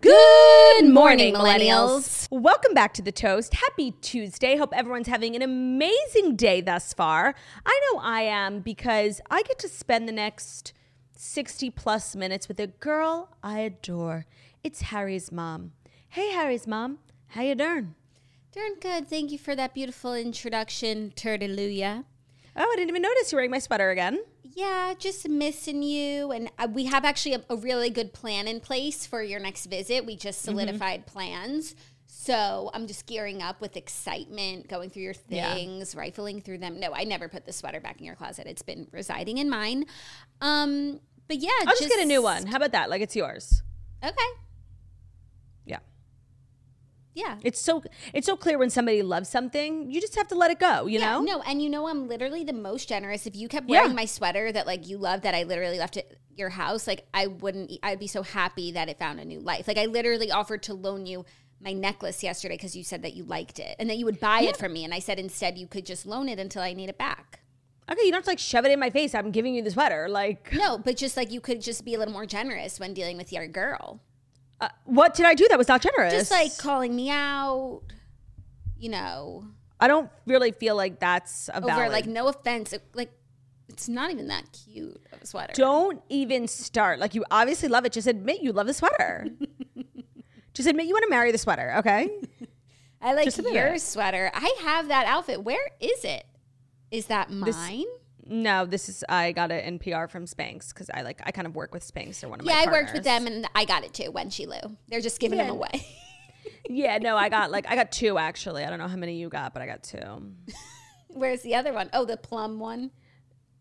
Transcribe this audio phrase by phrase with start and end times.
[0.00, 2.28] Good morning, millennials.
[2.30, 3.52] Welcome back to the Toast.
[3.54, 4.56] Happy Tuesday.
[4.56, 7.34] Hope everyone's having an amazing day thus far.
[7.66, 10.72] I know I am because I get to spend the next
[11.16, 14.26] 60 plus minutes with a girl I adore.
[14.62, 15.72] It's Harry's mom.
[16.10, 16.98] Hey, Harry's mom.
[17.28, 17.96] How you doing?
[18.52, 19.08] Doing good.
[19.08, 22.04] Thank you for that beautiful introduction, Turtleluya.
[22.54, 24.20] Oh, I didn't even notice you're wearing my sweater again.
[24.58, 26.32] Yeah, just missing you.
[26.32, 29.66] And uh, we have actually a, a, really good plan in place for your next
[29.66, 30.04] visit.
[30.04, 30.58] We just mm-hmm.
[30.58, 31.12] solidified mm-hmm.
[31.12, 31.76] plans.
[32.08, 36.00] So I'm just gearing up with excitement, going through your things, yeah.
[36.00, 36.80] rifling through them.
[36.80, 38.48] No, I never put the sweater back in your closet.
[38.48, 39.86] It's been residing in mine.
[40.40, 42.46] Um, but yeah, I'll just, just get a new one.
[42.46, 42.90] How about that?
[42.90, 43.62] Like it's yours.
[44.02, 44.14] Okay.
[47.14, 47.38] Yeah.
[47.42, 50.58] It's so it's so clear when somebody loves something, you just have to let it
[50.58, 51.20] go, you yeah, know?
[51.20, 53.26] No, and you know I'm literally the most generous.
[53.26, 53.96] If you kept wearing yeah.
[53.96, 57.26] my sweater that like you love that I literally left at your house, like I
[57.26, 59.66] wouldn't I'd be so happy that it found a new life.
[59.66, 61.24] Like I literally offered to loan you
[61.60, 64.40] my necklace yesterday because you said that you liked it and that you would buy
[64.40, 64.50] yeah.
[64.50, 66.88] it from me and I said instead you could just loan it until I need
[66.88, 67.40] it back.
[67.90, 69.14] Okay, you don't have to like shove it in my face.
[69.14, 70.08] I'm giving you the sweater.
[70.08, 73.16] Like No, but just like you could just be a little more generous when dealing
[73.16, 74.00] with your girl.
[74.60, 76.12] Uh, what did I do that was not generous?
[76.12, 77.82] Just like calling me out,
[78.78, 79.44] you know.
[79.80, 81.84] I don't really feel like that's a valid.
[81.84, 82.74] Over, like, no offense.
[82.94, 83.12] Like,
[83.68, 85.52] it's not even that cute of a sweater.
[85.54, 86.98] Don't even start.
[86.98, 87.92] Like, you obviously love it.
[87.92, 89.26] Just admit you love the sweater.
[90.54, 92.10] Just admit you want to marry the sweater, okay?
[93.00, 93.80] I like your it.
[93.80, 94.28] sweater.
[94.34, 95.44] I have that outfit.
[95.44, 96.26] Where is it?
[96.90, 97.44] Is that mine?
[97.44, 97.86] This,
[98.28, 101.46] no, this is I got it in PR from Spanx because I like I kind
[101.46, 102.20] of work with Spanx.
[102.20, 104.10] They're one of yeah, my Yeah, I worked with them and I got it too.
[104.10, 105.46] When she Lou, they're just giving yeah.
[105.46, 105.86] them away.
[106.68, 108.64] yeah, no, I got like I got two actually.
[108.64, 110.32] I don't know how many you got, but I got two.
[111.08, 111.90] Where's the other one?
[111.92, 112.90] Oh, the plum one.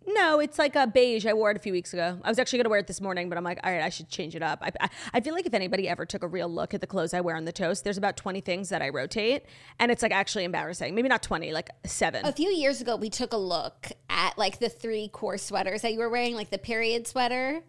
[0.10, 1.26] No, it's like a beige.
[1.26, 2.18] I wore it a few weeks ago.
[2.24, 3.90] I was actually going to wear it this morning, but I'm like, all right, I
[3.90, 4.60] should change it up.
[4.62, 7.14] I, I, I, feel like if anybody ever took a real look at the clothes
[7.14, 9.44] I wear on the toast, there's about 20 things that I rotate.
[9.80, 10.96] And it's like actually embarrassing.
[10.96, 12.26] Maybe not 20, like seven.
[12.26, 15.92] A few years ago, we took a look at like the three core sweaters that
[15.92, 17.62] you were wearing, like the period sweater.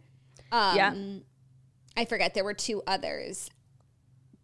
[0.53, 0.94] Um, yeah.
[1.97, 2.34] I forget.
[2.34, 3.50] There were two others,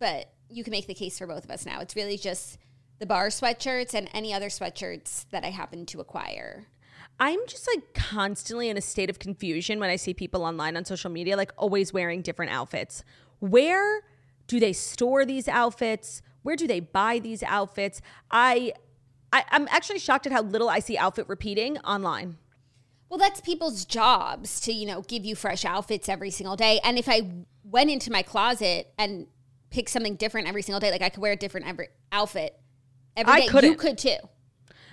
[0.01, 1.79] but you can make the case for both of us now.
[1.81, 2.59] It's really just
[2.99, 6.67] the bar sweatshirts and any other sweatshirts that I happen to acquire.
[7.21, 10.85] I'm just like constantly in a state of confusion when I see people online on
[10.85, 13.05] social media, like always wearing different outfits.
[13.39, 14.03] Where
[14.47, 16.23] do they store these outfits?
[16.43, 18.01] Where do they buy these outfits?
[18.31, 18.73] I,
[19.33, 22.37] I I'm actually shocked at how little I see outfit repeating online.
[23.09, 26.81] Well, that's people's jobs to, you know, give you fresh outfits every single day.
[26.83, 27.31] And if I
[27.63, 29.29] went into my closet and
[29.71, 32.59] picked something different every single day, like I could wear a different every outfit
[33.17, 34.17] every day, you could too.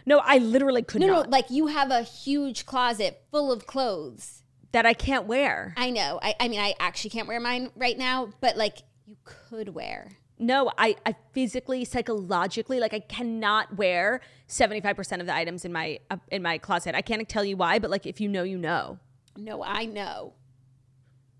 [0.06, 1.25] No, I literally could no, not.
[1.25, 5.73] No, like you have a huge closet full of clothes that I can't wear.
[5.78, 6.19] I know.
[6.22, 10.11] I, I mean, I actually can't wear mine right now, but like you could wear.
[10.40, 15.66] No, I, I physically, psychologically, like I cannot wear seventy five percent of the items
[15.66, 16.95] in my uh, in my closet.
[16.95, 18.97] I can't tell you why, but like if you know, you know.
[19.38, 20.34] No, I know.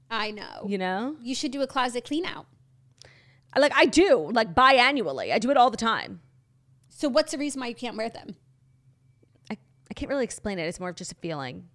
[0.10, 0.66] I know.
[0.68, 2.46] You know, you should do a closet clean out.
[3.58, 5.34] Like I do, like biannually.
[5.34, 6.22] I do it all the time.
[6.90, 8.36] So what's the reason why you can't wear them?
[9.92, 10.64] I can't really explain it.
[10.64, 11.66] It's more of just a feeling.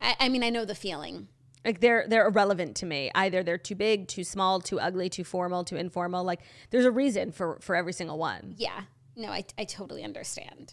[0.00, 1.28] I, I mean, I know the feeling.
[1.62, 3.10] Like they're they're irrelevant to me.
[3.14, 6.24] Either they're too big, too small, too ugly, too formal, too informal.
[6.24, 6.40] Like
[6.70, 8.54] there's a reason for for every single one.
[8.56, 8.84] Yeah.
[9.14, 10.72] No, I I totally understand.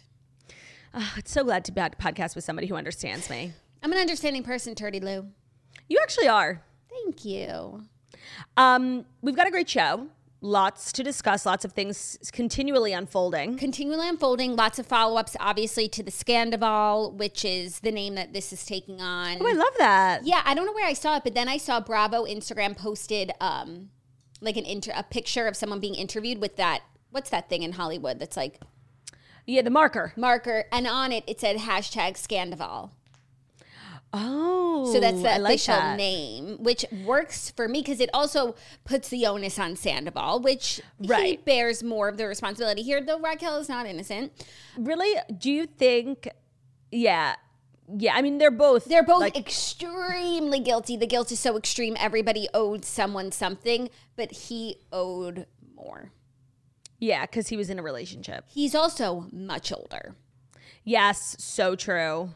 [0.94, 3.52] Oh, it's so glad to be on a podcast with somebody who understands me.
[3.82, 5.26] I'm an understanding person, Turdy Lou.
[5.90, 6.62] You actually are.
[6.88, 7.82] Thank you.
[8.56, 10.08] Um, we've got a great show
[10.44, 13.56] lots to discuss, lots of things continually unfolding.
[13.56, 14.54] continually unfolding.
[14.54, 18.66] Lots of follow ups, obviously, to the Scandoval, which is the name that this is
[18.66, 19.38] taking on.
[19.40, 20.26] Oh, I love that.
[20.26, 23.32] yeah, I don't know where I saw it, but then I saw Bravo Instagram posted
[23.40, 23.88] um,
[24.42, 26.82] like an inter- a picture of someone being interviewed with that.
[27.10, 28.60] What's that thing in Hollywood that's like
[29.46, 30.12] Yeah, the marker.
[30.16, 32.90] marker, and on it it said hashtag Scandoval.
[34.16, 35.96] Oh, So that's the I like official that.
[35.96, 41.36] name, which works for me because it also puts the onus on Sandoval, which he
[41.38, 43.00] bears more of the responsibility here.
[43.02, 44.32] Though Raquel is not innocent.
[44.78, 45.14] Really?
[45.36, 46.28] Do you think?
[46.92, 47.34] Yeah,
[47.92, 48.14] yeah.
[48.14, 48.84] I mean, they're both.
[48.84, 50.96] They're both like, extremely guilty.
[50.96, 51.96] The guilt is so extreme.
[51.98, 56.12] Everybody owed someone something, but he owed more.
[57.00, 58.44] yeah, because he was in a relationship.
[58.48, 60.14] He's also much older.
[60.84, 62.30] Yes, so true.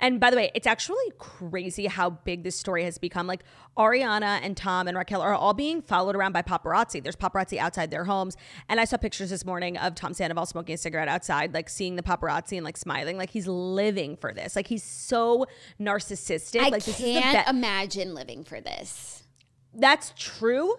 [0.00, 3.26] And by the way, it's actually crazy how big this story has become.
[3.26, 3.44] Like
[3.76, 7.02] Ariana and Tom and Raquel are all being followed around by paparazzi.
[7.02, 8.36] There's paparazzi outside their homes.
[8.68, 11.96] And I saw pictures this morning of Tom Sandoval smoking a cigarette outside, like seeing
[11.96, 13.16] the paparazzi and like smiling.
[13.16, 14.56] Like he's living for this.
[14.56, 15.46] Like he's so
[15.80, 16.60] narcissistic.
[16.60, 19.22] I like this is the can't be- imagine living for this.
[19.74, 20.74] that's true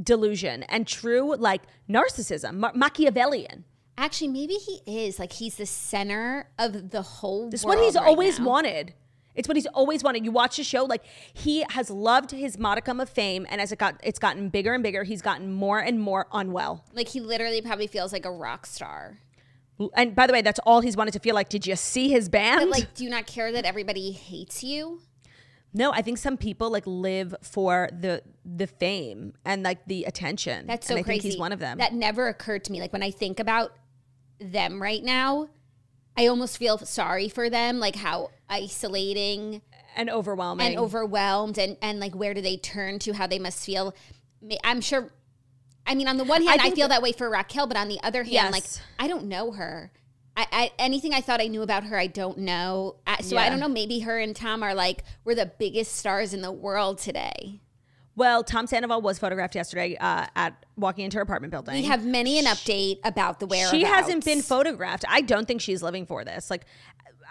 [0.00, 3.64] delusion and true like narcissism, Ma- Machiavellian.
[3.98, 5.18] Actually, maybe he is.
[5.18, 7.50] Like he's the center of the whole.
[7.50, 8.46] World what he's right always now.
[8.46, 8.94] wanted.
[9.34, 10.24] It's what he's always wanted.
[10.24, 11.04] You watch the show, like
[11.34, 14.82] he has loved his modicum of fame, and as it got, it's gotten bigger and
[14.82, 15.02] bigger.
[15.02, 16.84] He's gotten more and more unwell.
[16.92, 19.18] Like he literally probably feels like a rock star.
[19.94, 21.48] And by the way, that's all he's wanted to feel like.
[21.48, 22.60] Did you see his band?
[22.60, 25.00] But like, do you not care that everybody hates you?
[25.74, 30.66] no, I think some people like live for the the fame and like the attention.
[30.66, 31.20] That's so and I crazy.
[31.20, 31.78] Think he's one of them.
[31.78, 32.80] That never occurred to me.
[32.80, 33.72] Like when I think about
[34.40, 35.48] them right now,
[36.16, 37.78] I almost feel sorry for them.
[37.80, 39.62] Like how isolating
[39.96, 40.66] and overwhelming.
[40.68, 43.12] and overwhelmed, and and like where do they turn to?
[43.12, 43.94] How they must feel.
[44.64, 45.10] I'm sure.
[45.86, 47.76] I mean, on the one hand, I, think feel that- that way for Raquel, but
[47.76, 48.52] on the other hand, Yes.
[48.52, 48.64] like
[48.98, 49.90] I don't know her.
[50.36, 52.96] I, I anything I thought I knew about her, I don't know.
[53.06, 53.68] I, so I don't know.
[53.68, 57.60] Maybe her and Tom are like we're the biggest stars in the world today.
[58.18, 61.74] Well, Tom Sandoval was photographed yesterday uh, at walking into her apartment building.
[61.74, 63.76] We have many an update about the whereabouts.
[63.76, 65.04] She hasn't been photographed.
[65.08, 66.50] I don't think she's living for this.
[66.50, 66.64] Like,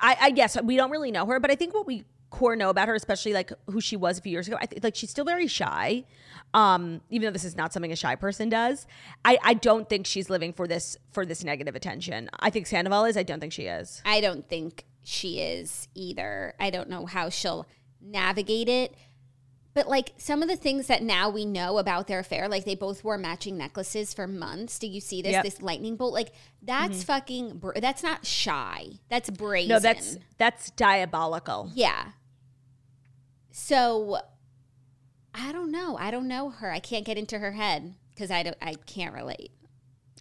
[0.02, 2.70] I, I guess we don't really know her, but I think what we core know
[2.70, 5.10] about her, especially like who she was a few years ago, I think like she's
[5.10, 6.06] still very shy.
[6.54, 8.88] Um, even though this is not something a shy person does,
[9.26, 12.30] I, I don't think she's living for this for this negative attention.
[12.40, 13.18] I think Sandoval is.
[13.18, 14.02] I don't think she is.
[14.06, 16.54] I don't think she is either.
[16.62, 17.68] I don't know how she'll
[18.02, 18.96] navigate it.
[19.78, 22.74] But like some of the things that now we know about their affair, like they
[22.74, 24.80] both wore matching necklaces for months.
[24.80, 25.34] Do you see this?
[25.34, 25.44] Yep.
[25.44, 26.32] This lightning bolt, like
[26.64, 27.02] that's mm-hmm.
[27.02, 27.58] fucking.
[27.60, 28.94] Br- that's not shy.
[29.08, 29.70] That's brazen.
[29.70, 31.70] No, that's that's diabolical.
[31.76, 32.06] yeah.
[33.52, 34.18] So,
[35.36, 35.96] I don't know.
[35.96, 36.72] I don't know her.
[36.72, 38.58] I can't get into her head because I don't.
[38.60, 39.52] I can't relate.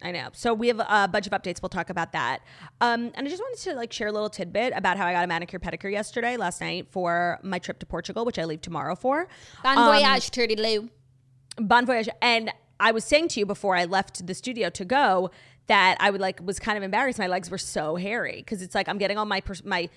[0.03, 0.29] I know.
[0.33, 1.61] So we have a bunch of updates.
[1.61, 2.41] We'll talk about that.
[2.81, 5.23] Um, and I just wanted to like share a little tidbit about how I got
[5.23, 8.95] a manicure pedicure yesterday, last night for my trip to Portugal, which I leave tomorrow
[8.95, 9.27] for.
[9.63, 10.89] Bon Um, voyage, Turdy Lou.
[11.59, 12.09] Bon voyage.
[12.21, 15.31] And I was saying to you before I left the studio to go
[15.65, 17.17] that I would like was kind of embarrassed.
[17.17, 19.89] My legs were so hairy because it's like I'm getting all my pers- my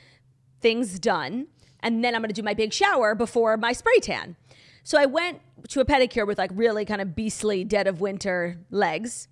[0.61, 1.47] things done,
[1.81, 4.37] and then I'm going to do my big shower before my spray tan.
[4.83, 8.59] So I went to a pedicure with like really kind of beastly dead of winter
[8.71, 9.29] legs,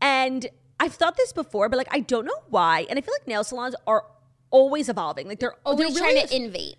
[0.00, 0.46] and
[0.80, 2.86] I've thought this before, but like I don't know why.
[2.88, 4.04] And I feel like nail salons are
[4.50, 5.26] always evolving.
[5.28, 6.76] Like they're Always they're trying really to innovate.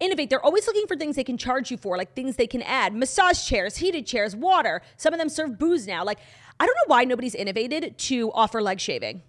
[0.00, 0.30] innovate.
[0.30, 2.94] They're always looking for things they can charge you for, like things they can add
[2.94, 4.82] massage chairs, heated chairs, water.
[4.96, 6.04] Some of them serve booze now.
[6.04, 6.18] Like,
[6.58, 9.22] I don't know why nobody's innovated to offer leg shaving.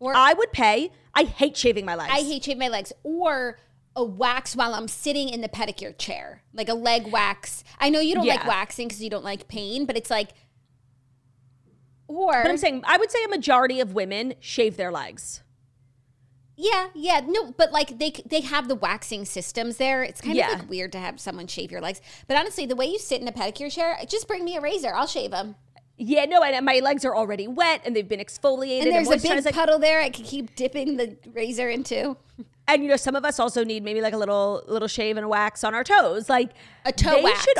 [0.00, 0.90] Or- I would pay.
[1.14, 2.12] I hate shaving my legs.
[2.14, 3.58] I hate shaving my legs or
[3.94, 7.62] a wax while I'm sitting in the pedicure chair, like a leg wax.
[7.78, 10.30] I know you don't like waxing because you don't like pain, but it's like,
[12.14, 15.42] or But I'm saying, I would say a majority of women shave their legs.
[16.56, 20.02] yeah, yeah, no, but like they they have the waxing systems there.
[20.02, 20.52] It's kind Yeah.
[20.52, 22.00] of like weird to have someone shave your legs.
[22.28, 24.94] But honestly, the way you sit in a pedicure chair, just bring me a razor.
[24.94, 25.56] I'll shave them.
[25.96, 29.08] Yeah, no, and uh, my legs are already wet and they've been exfoliated And there's
[29.10, 30.00] a big Like, puddle there.
[30.00, 32.16] I can keep dipping the razor into.
[32.68, 35.28] and you know, some of us also need maybe like a little little shave and
[35.28, 36.28] wax on our toes.
[36.28, 36.50] Like
[36.84, 37.44] A toe they wax.
[37.44, 37.58] should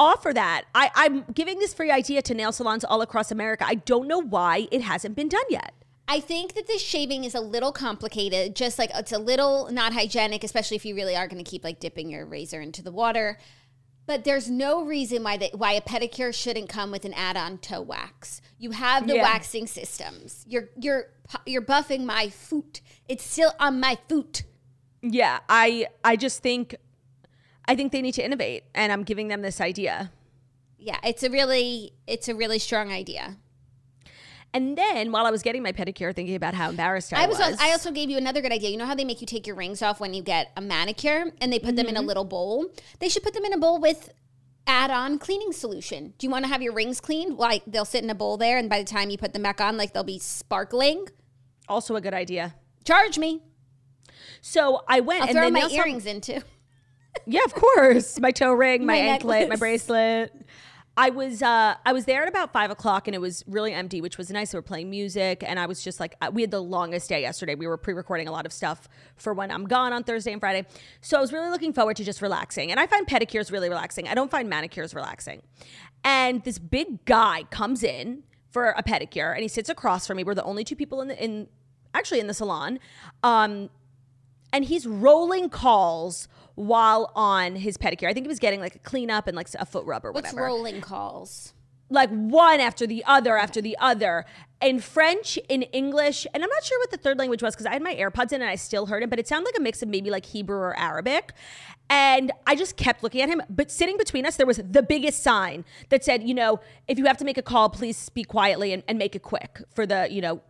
[0.00, 0.64] offer that.
[0.74, 3.64] I, I'm giving this free idea to nail salons all across America.
[3.66, 5.74] I don't know why it hasn't been done yet.
[6.08, 8.56] I think that this shaving is a little complicated.
[8.56, 11.62] Just like it's a little not hygienic, especially if you really are going to keep
[11.62, 13.38] like dipping your razor into the water.
[14.06, 17.82] But there's no reason why the, why a pedicure shouldn't come with an add-on toe
[17.82, 18.40] wax.
[18.58, 19.22] You have the Yeah.
[19.22, 20.44] waxing systems.
[20.48, 21.04] You're you're
[21.46, 22.80] you're buffing my foot.
[23.08, 24.42] It's still on my foot.
[25.02, 26.74] Yeah, I I just think
[27.70, 30.10] I think they need to innovate and I'm giving them this idea.
[30.76, 33.36] Yeah, it's a really it's a really strong idea.
[34.52, 37.38] And then while I was getting my pedicure, thinking about how embarrassed I, I was.
[37.38, 37.56] was.
[37.60, 38.70] I also gave you another good idea.
[38.70, 41.26] You know how they make you take your rings off when you get a manicure,
[41.40, 42.02] and they put them in Mm-hmm.
[42.04, 42.66] a little bowl.
[42.98, 44.10] They should put them in a bowl with
[44.66, 46.14] add-on cleaning solution.
[46.18, 47.36] Do you want to have your rings cleaned?
[47.36, 49.60] Like they'll sit in a bowl there, and by the time you put them back
[49.60, 51.06] on, like they'll be sparkling.
[51.68, 52.56] also a good idea.
[52.84, 53.42] Charge me.
[54.40, 56.42] So I went I'll and throw my earrings into.
[57.26, 58.18] Yeah, of course.
[58.20, 60.32] My toe ring, my, My anklet, my bracelet.
[60.96, 64.00] I was uh, I was there at about five o'clock and it was really empty,
[64.00, 64.52] which was nice.
[64.52, 67.22] They were playing music and I was just like, uh, we had the longest day
[67.22, 67.54] yesterday.
[67.54, 70.66] We were pre-recording a lot of stuff for when I'm gone on Thursday and Friday,
[71.00, 72.70] so I was really looking forward to just relaxing.
[72.70, 74.08] And I find pedicures really relaxing.
[74.08, 75.42] I don't find manicures relaxing.
[76.04, 80.24] And this big guy comes in for a pedicure and he sits across from me.
[80.24, 81.48] We're the only two people in the in
[81.94, 82.78] actually in the salon.
[83.22, 83.70] Um,
[84.52, 88.08] and he's rolling calls while on his pedicure.
[88.08, 90.36] I think he was getting like a cleanup and like a foot rub or whatever.
[90.36, 91.54] What's rolling calls?
[91.88, 94.24] Like one after the other after the other
[94.62, 97.72] in French, in English, and I'm not sure what the third language was because I
[97.72, 99.82] had my AirPods in and I still heard it, but it sounded like a mix
[99.82, 101.32] of maybe like Hebrew or Arabic.
[101.88, 103.42] And I just kept looking at him.
[103.50, 107.06] But sitting between us, there was the biggest sign that said, you know, if you
[107.06, 110.06] have to make a call, please speak quietly and, and make it quick for the,
[110.08, 110.40] you know,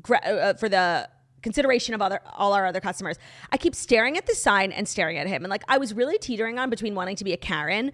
[0.00, 1.08] gra- uh, for the
[1.44, 3.16] consideration of other all our other customers.
[3.52, 6.18] I keep staring at the sign and staring at him, and like I was really
[6.18, 7.92] teetering on between wanting to be a Karen,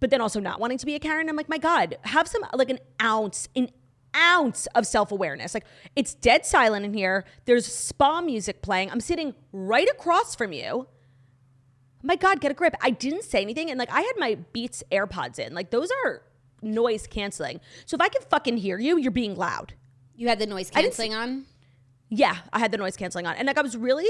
[0.00, 1.28] but then also not wanting to be a Karen.
[1.28, 3.68] I'm like, my God, have some like an ounce, an
[4.16, 5.52] ounce of self awareness.
[5.52, 7.24] Like it's dead silent in here.
[7.44, 8.90] There's spa music playing.
[8.90, 10.86] I'm sitting right across from you.
[12.02, 12.74] My God, get a grip.
[12.80, 15.52] I didn't say anything, and like I had my Beats AirPods in.
[15.52, 16.22] Like those are
[16.62, 17.60] noise canceling.
[17.86, 19.74] So if I can fucking hear you, you're being loud.
[20.16, 21.46] You had the noise canceling on.
[22.08, 23.34] Yeah, I had the noise canceling on.
[23.36, 24.08] And like I was really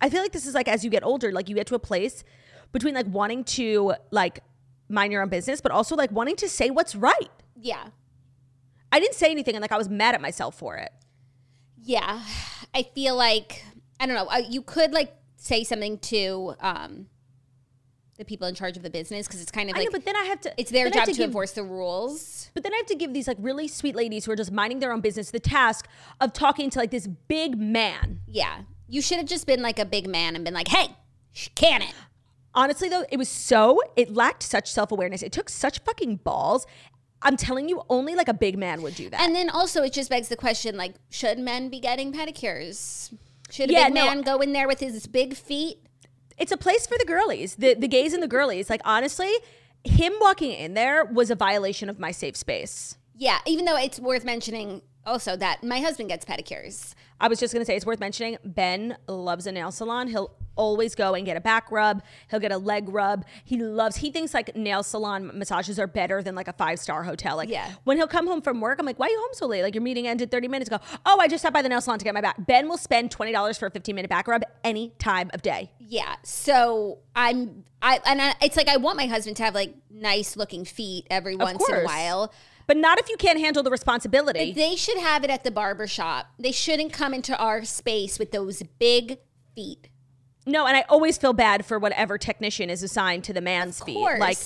[0.00, 1.78] I feel like this is like as you get older, like you get to a
[1.78, 2.24] place
[2.72, 4.40] between like wanting to like
[4.88, 7.30] mind your own business, but also like wanting to say what's right.
[7.56, 7.86] Yeah.
[8.90, 10.90] I didn't say anything and like I was mad at myself for it.
[11.84, 12.22] Yeah,
[12.74, 13.64] I feel like
[13.98, 14.28] I don't know.
[14.48, 17.06] You could like say something to um,
[18.22, 20.04] the people in charge of the business because it's kind of I like know, but
[20.04, 22.50] then I have to it's their I job to, give- enforce the rules.
[22.54, 24.78] But then I have to give these like really sweet ladies who are just minding
[24.80, 25.88] their own business the task
[26.20, 28.20] of talking to like this big man.
[28.26, 30.88] Yeah, you should have just been like a big man and been like, "Hey,
[31.54, 31.94] can it?"
[32.54, 35.22] Honestly though, it was so it lacked such self-awareness.
[35.22, 36.66] It took such fucking balls.
[37.22, 39.20] I'm telling you, only like a big man would do that.
[39.20, 43.12] And then also, it just begs the question: like, should men be getting pedicures?
[43.50, 44.04] Should a Yeah, big no.
[44.06, 45.78] man go in there with his big feet?
[46.42, 48.68] It's a place for the girlies, the the gays and the girlies.
[48.68, 49.32] Like honestly,
[49.84, 52.98] him walking in there was a violation of my safe space.
[53.16, 56.94] Yeah, even though it's worth mentioning also that my husband gets pedicures.
[57.20, 58.36] I was just gonna say it's worth mentioning.
[58.44, 60.08] Ben loves a nail salon.
[60.08, 62.02] He'll always go and get a back rub.
[62.30, 63.24] He'll get a leg rub.
[63.44, 63.96] He loves.
[63.96, 67.36] He thinks like nail salon massages are better than like a five star hotel.
[67.36, 67.70] Like Yeah.
[67.84, 69.62] when he'll come home from work, I'm like, why are you home so late?
[69.62, 70.78] Like your meeting ended 30 minutes ago.
[71.06, 72.36] Oh, I just stopped by the nail salon to get my back.
[72.46, 75.70] Ben will spend twenty dollars for a 15 minute back rub any time of day.
[75.78, 76.16] Yeah.
[76.24, 80.36] So I'm I and I, it's like I want my husband to have like nice
[80.36, 82.32] looking feet every once in a while.
[82.66, 84.52] But not if you can't handle the responsibility.
[84.52, 86.28] They should have it at the barber shop.
[86.38, 89.18] They shouldn't come into our space with those big
[89.54, 89.88] feet.
[90.46, 93.98] No, and I always feel bad for whatever technician is assigned to the man's feet.
[94.18, 94.38] Like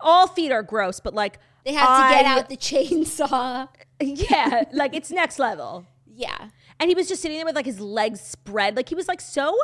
[0.00, 3.68] all feet are gross, but like They have to get I- out the chainsaw.
[4.00, 5.86] Yeah, like it's next level.
[6.12, 6.48] Yeah.
[6.80, 8.76] And he was just sitting there with like his legs spread.
[8.76, 9.56] Like he was like so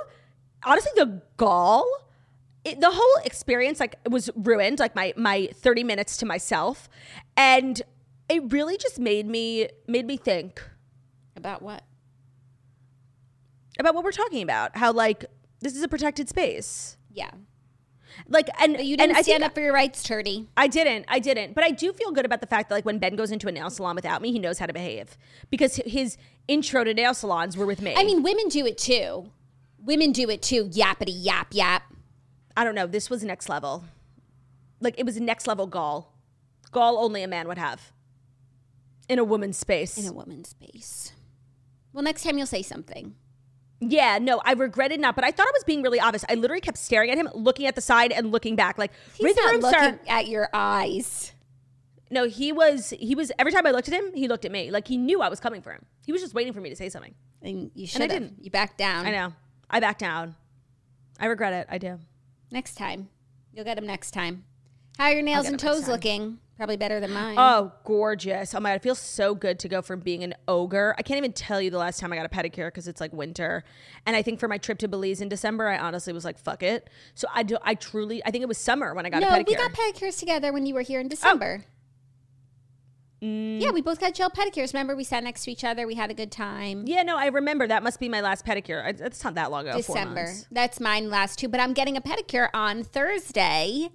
[0.64, 1.85] honestly the gall
[2.64, 6.88] it, the whole experience like was ruined like my my 30 minutes to myself
[7.37, 7.83] and
[8.31, 10.63] it really just made me made me think
[11.37, 11.85] About what?
[13.79, 15.25] about what we're talking about how like
[15.61, 17.31] this is a protected space Yeah.
[18.29, 20.47] like and But you didn't I stand up for your rights, Turdy.
[20.57, 21.05] I didn't.
[21.09, 21.55] I didn't.
[21.55, 23.53] But I do feel good about the fact that like when Ben goes into a
[23.53, 25.17] nail salon without me, he knows how to behave
[25.51, 26.17] because his
[26.49, 27.95] intro to nail salons were with me.
[27.97, 29.31] I mean, women do it too.
[29.79, 30.67] Women do it too.
[30.67, 31.83] Yappity yap yap.
[32.57, 32.87] I don't know.
[32.87, 33.85] This was next level.
[34.81, 36.15] Like it was next level gall.
[36.73, 37.93] Gall only a man would have
[39.11, 39.99] in a woman's space.
[39.99, 41.12] In a woman's space.
[41.93, 43.14] Well, next time you'll say something.
[43.81, 46.25] yeah, no, I regretted not, but I thought I was being really obvious.
[46.29, 49.35] I literally kept staring at him, looking at the side and looking back, like He's
[49.35, 51.33] the not room, looking at your eyes.
[52.11, 52.90] No, he was.
[52.99, 53.31] He was.
[53.38, 54.71] Every time I looked at him, he looked at me.
[54.71, 55.85] Like he knew I was coming for him.
[56.05, 57.14] He was just waiting for me to say something.
[57.43, 58.11] And you I should have.
[58.11, 58.45] didn't.
[58.45, 59.07] You backed down.
[59.07, 59.33] I know.
[59.71, 60.35] I backed down.
[61.21, 61.67] I regret it.
[61.71, 61.99] I do.
[62.50, 63.09] Next time.
[63.52, 64.45] You'll get him next time.
[64.99, 66.38] How are your nails and and 'em next toes looking?
[66.61, 67.37] Probably better than mine.
[67.38, 68.55] Oh, gorgeous.
[68.55, 68.75] Oh my God.
[68.75, 70.95] It feels so good to go from being an ogre.
[70.99, 73.14] I can't even tell you the last time I got a pedicure because it's like
[73.14, 73.64] winter.
[74.05, 76.62] And I think for my trip to Belize in December, I honestly was like, fuck
[76.62, 76.90] it.
[77.14, 79.31] So I do, I truly, I think it was summer when I got no, a
[79.31, 79.47] pedicure.
[79.47, 81.64] we got pedicures together when you were here in December.
[83.23, 83.62] Mm.
[83.62, 84.75] Yeah, we both got gel pedicures.
[84.75, 85.87] Remember, we sat next to each other.
[85.87, 86.85] We had a good time.
[86.87, 88.85] Yeah, no, I remember that must be my last pedicure.
[88.85, 89.79] I- It's not that long ago.
[89.79, 90.31] December.
[90.50, 93.88] That's mine last two, but I'm getting a pedicure on Thursday.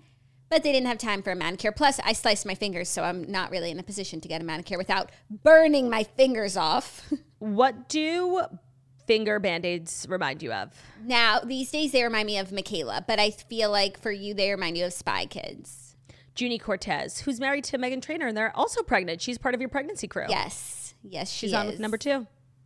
[0.49, 1.71] But they didn't have time for a manicure.
[1.71, 4.43] Plus, I sliced my fingers, so I'm not really in a position to get a
[4.43, 7.11] manicure without burning my fingers off.
[7.39, 8.41] What do
[9.05, 10.71] finger band aids remind you of?
[11.03, 14.49] now, these days they remind me of Michaela, but I feel like for you they
[14.49, 15.95] remind you of Spy Kids.
[16.35, 19.21] Juni Cortez, who's married to Meghan Trainor, and they're also pregnant.
[19.21, 20.25] She's part of your pregnancy crew.
[20.27, 21.55] Yes, yes, she She's is.
[21.55, 22.25] on with number two.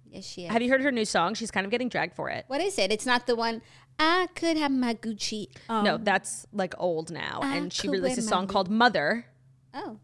[0.09, 0.51] Yes, she is.
[0.51, 1.33] Have you heard her new song?
[1.33, 2.45] She's kind of getting dragged for it.
[2.47, 2.91] what is it?
[2.91, 3.61] It's not the one.
[3.99, 5.47] I could have my Gucci.
[5.67, 5.83] On.
[5.83, 7.39] no, that's like old now.
[7.43, 9.25] I and she released a song called Mother.
[9.73, 9.99] Oh,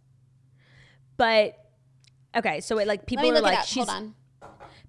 [1.18, 1.58] But
[2.36, 4.16] okay, so it like people are like she's Hold on.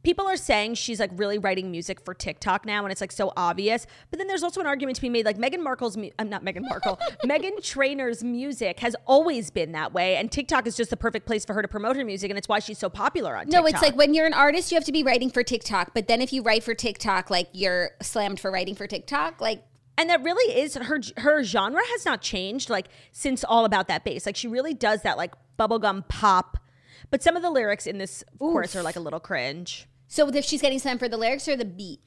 [0.07, 3.33] People are saying she's like really writing music for TikTok now, and it's like so
[3.37, 3.89] obvious.
[4.09, 6.45] But then there's also an argument to be made like Meghan Markle's, mu- I'm not
[6.45, 10.97] Meghan Markle, Meghan Trainor's music has always been that way, and TikTok is just the
[10.97, 13.47] perfect place for her to promote her music, and it's why she's so popular on
[13.47, 13.53] TikTok.
[13.53, 13.83] No, TikTok.
[13.83, 15.93] it's like when you're an artist, you have to be writing for TikTok.
[15.93, 19.41] But then if you write for TikTok, like you're slammed for writing for TikTok.
[19.41, 19.65] Like,
[19.99, 24.05] and that really is her her genre has not changed like since all about that
[24.05, 24.25] bass.
[24.25, 26.59] Like she really does that like bubblegum pop.
[27.11, 29.89] But some of the lyrics in this chorus are like a little cringe.
[30.09, 32.01] So if she's getting slammed for the lyrics or the beat.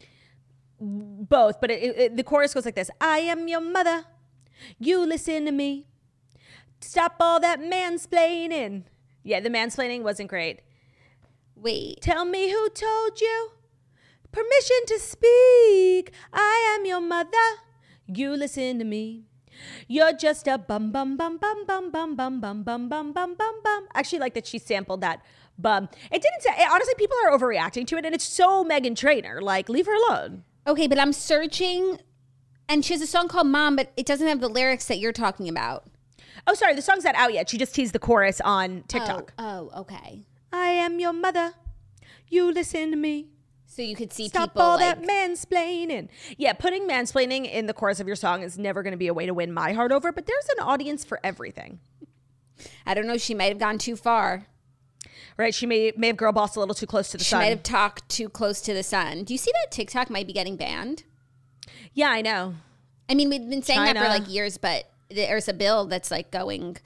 [0.80, 4.06] both, but it, it, the chorus goes like this I am your mother.
[4.78, 5.88] You listen to me.
[6.82, 8.84] Stop all that mansplaining.
[9.24, 10.62] Yeah, the mansplaining wasn't great.
[11.56, 13.52] Wait, Tell me who told you.
[14.32, 16.14] Permission to speak.
[16.32, 17.38] I am your mother.
[18.08, 19.29] You listen to me.
[19.88, 23.56] You're just a bum bum bum bum bum bum bum bum bum bum bum bum
[23.64, 23.88] bum.
[23.94, 25.22] Actually, like that she sampled that
[25.58, 25.90] bum.
[26.12, 26.66] It didn't say.
[26.70, 29.42] Honestly, people are overreacting to it, and it's so Meghan Trainor.
[29.42, 30.44] Like, leave her alone.
[30.68, 32.00] okay, but I'm searching,
[32.68, 35.12] and she has a song called "Mom," but it doesn't have the lyrics that you're
[35.14, 35.86] talking about.
[36.48, 37.50] Oh, sorry, the song's not out yet.
[37.50, 39.34] She just teased the chorus on TikTok.
[39.38, 40.26] Oh, oh, okay.
[40.52, 41.54] I am your mother.
[42.28, 43.28] You listen to me.
[43.72, 46.10] So you could see Stop people all like that mansplaining.
[46.38, 49.14] Yeah, putting mansplaining in the chorus of your song is never going to be a
[49.14, 51.80] way to win my heart over, but there's an audience for everything.
[52.86, 53.18] I don't know.
[53.18, 54.48] She might have gone too far.
[55.38, 55.54] Right?
[55.54, 57.42] She may may have girl bossed a little too close to the She sun.
[57.42, 59.24] She might have talked too close to the sun.
[59.24, 61.04] Do you see that TikTok might be getting banned?
[61.94, 62.56] yeah, I know.
[63.08, 66.32] I mean, we've been saying that for like years, but there's a bill that's like
[66.32, 66.78] going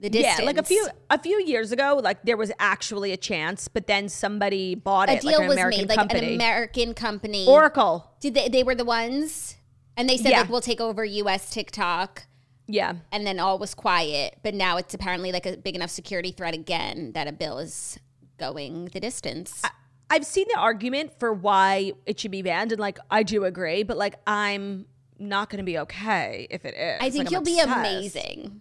[0.00, 0.38] the distance.
[0.40, 3.86] Yeah, like a few a few years ago, like there was actually a chance, but
[3.86, 6.26] then somebody bought a it, deal like an was American made, like company.
[6.28, 7.46] an American company.
[7.46, 8.12] Oracle.
[8.20, 8.48] Did they?
[8.48, 9.56] They were the ones,
[9.96, 10.40] and they said Yeah.
[10.42, 11.50] like we'll take over U.S.
[11.50, 12.26] TikTok,
[12.66, 12.94] Yeah.
[13.10, 14.38] and then all was quiet.
[14.42, 17.98] But now it's apparently like a big enough security threat again that a bill is
[18.38, 19.62] going the distance.
[20.10, 23.82] I've seen the argument for why it should be banned, and like I do agree,
[23.82, 24.86] but like I'm
[25.18, 26.98] not going to be okay if it is.
[27.00, 28.60] I think Like, you'll be amazing.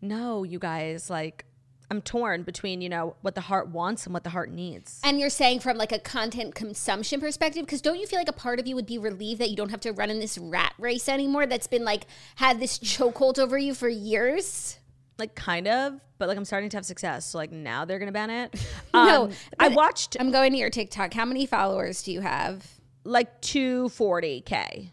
[0.00, 1.44] No, you guys, like
[1.90, 5.00] I'm torn between you know what the heart wants and what the heart needs.
[5.04, 8.32] And you're saying from like a content consumption perspective, because don't you feel like a
[8.32, 10.74] part of you would be relieved that you don't have to run in this rat
[10.78, 11.46] race anymore?
[11.46, 12.06] That's been like
[12.36, 14.78] had this chokehold over you for years.
[15.18, 17.24] Like kind of, but like I'm starting to have success.
[17.26, 18.54] So like now they're going to ban it.
[18.94, 21.14] No, Um, I watched I'm going to your TikTok.
[21.14, 22.66] How many followers do you have?
[23.04, 24.90] like 240k.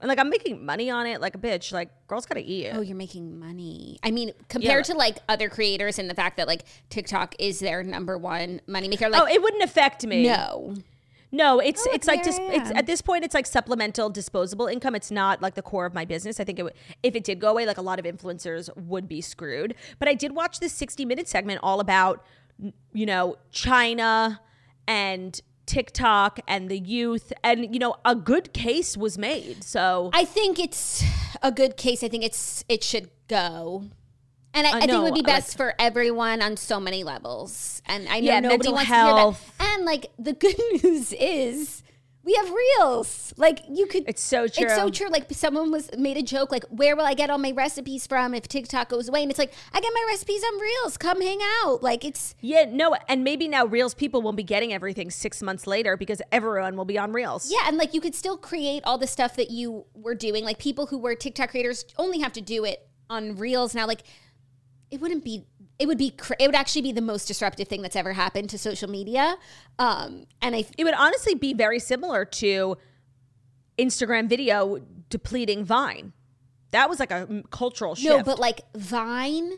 [0.00, 1.72] And like I'm making money on it like a bitch.
[1.72, 2.70] Like girls got to eat.
[2.72, 3.98] Oh, you're making money.
[4.02, 7.82] I mean, compared to like other creators and the fact that like TikTok is their
[7.82, 10.26] number one moneymaker, like oh, it wouldn't affect me.
[10.26, 10.74] no.
[11.32, 14.96] No, it's Oh, it's like I it's at this point it's like supplemental disposable income.
[14.96, 16.40] It's not like the core of my business.
[16.40, 19.06] I think it would, if it did go away, like a lot of influencers would
[19.06, 19.76] be screwed.
[20.00, 22.24] But I did watch this 60 minute segment all about
[22.92, 24.40] you know China
[24.88, 29.62] and TikTok and the youth and you know a good case was made.
[29.64, 31.04] So I think it's
[31.42, 32.02] a good case.
[32.02, 33.84] I think it's it should go.
[34.52, 37.04] And I, I I, think it would be like- best for everyone on so many
[37.04, 37.82] levels.
[37.86, 39.38] And I know Yeah, nobody wants health.
[39.38, 39.76] to hear that.
[39.76, 41.84] And like the good news is
[42.22, 43.32] we have reels.
[43.36, 44.66] Like you could It's so true.
[44.66, 45.08] It's so true.
[45.08, 48.34] Like someone was made a joke like where will I get all my recipes from
[48.34, 49.22] if TikTok goes away?
[49.22, 50.96] And it's like I get my recipes on Reels.
[50.96, 51.82] Come hang out.
[51.82, 55.66] Like it's yeah, no, and maybe now Reels people won't be getting everything six months
[55.66, 57.50] later because everyone will be on Reels.
[57.50, 60.44] Yeah, and like you could still create all the stuff that you were doing.
[60.44, 63.86] Like people who were TikTok creators only have to do it on Reels now.
[63.86, 64.02] Like
[64.90, 65.46] it wouldn't be.
[65.80, 66.10] It would be.
[66.10, 69.36] Cra- it would actually be the most disruptive thing that's ever happened to social media.
[69.78, 70.64] Um, and I.
[70.78, 72.76] it would honestly be very similar to
[73.78, 76.12] Instagram video depleting Vine.
[76.72, 78.08] That was like a cultural shift.
[78.18, 79.52] No, but like Vine,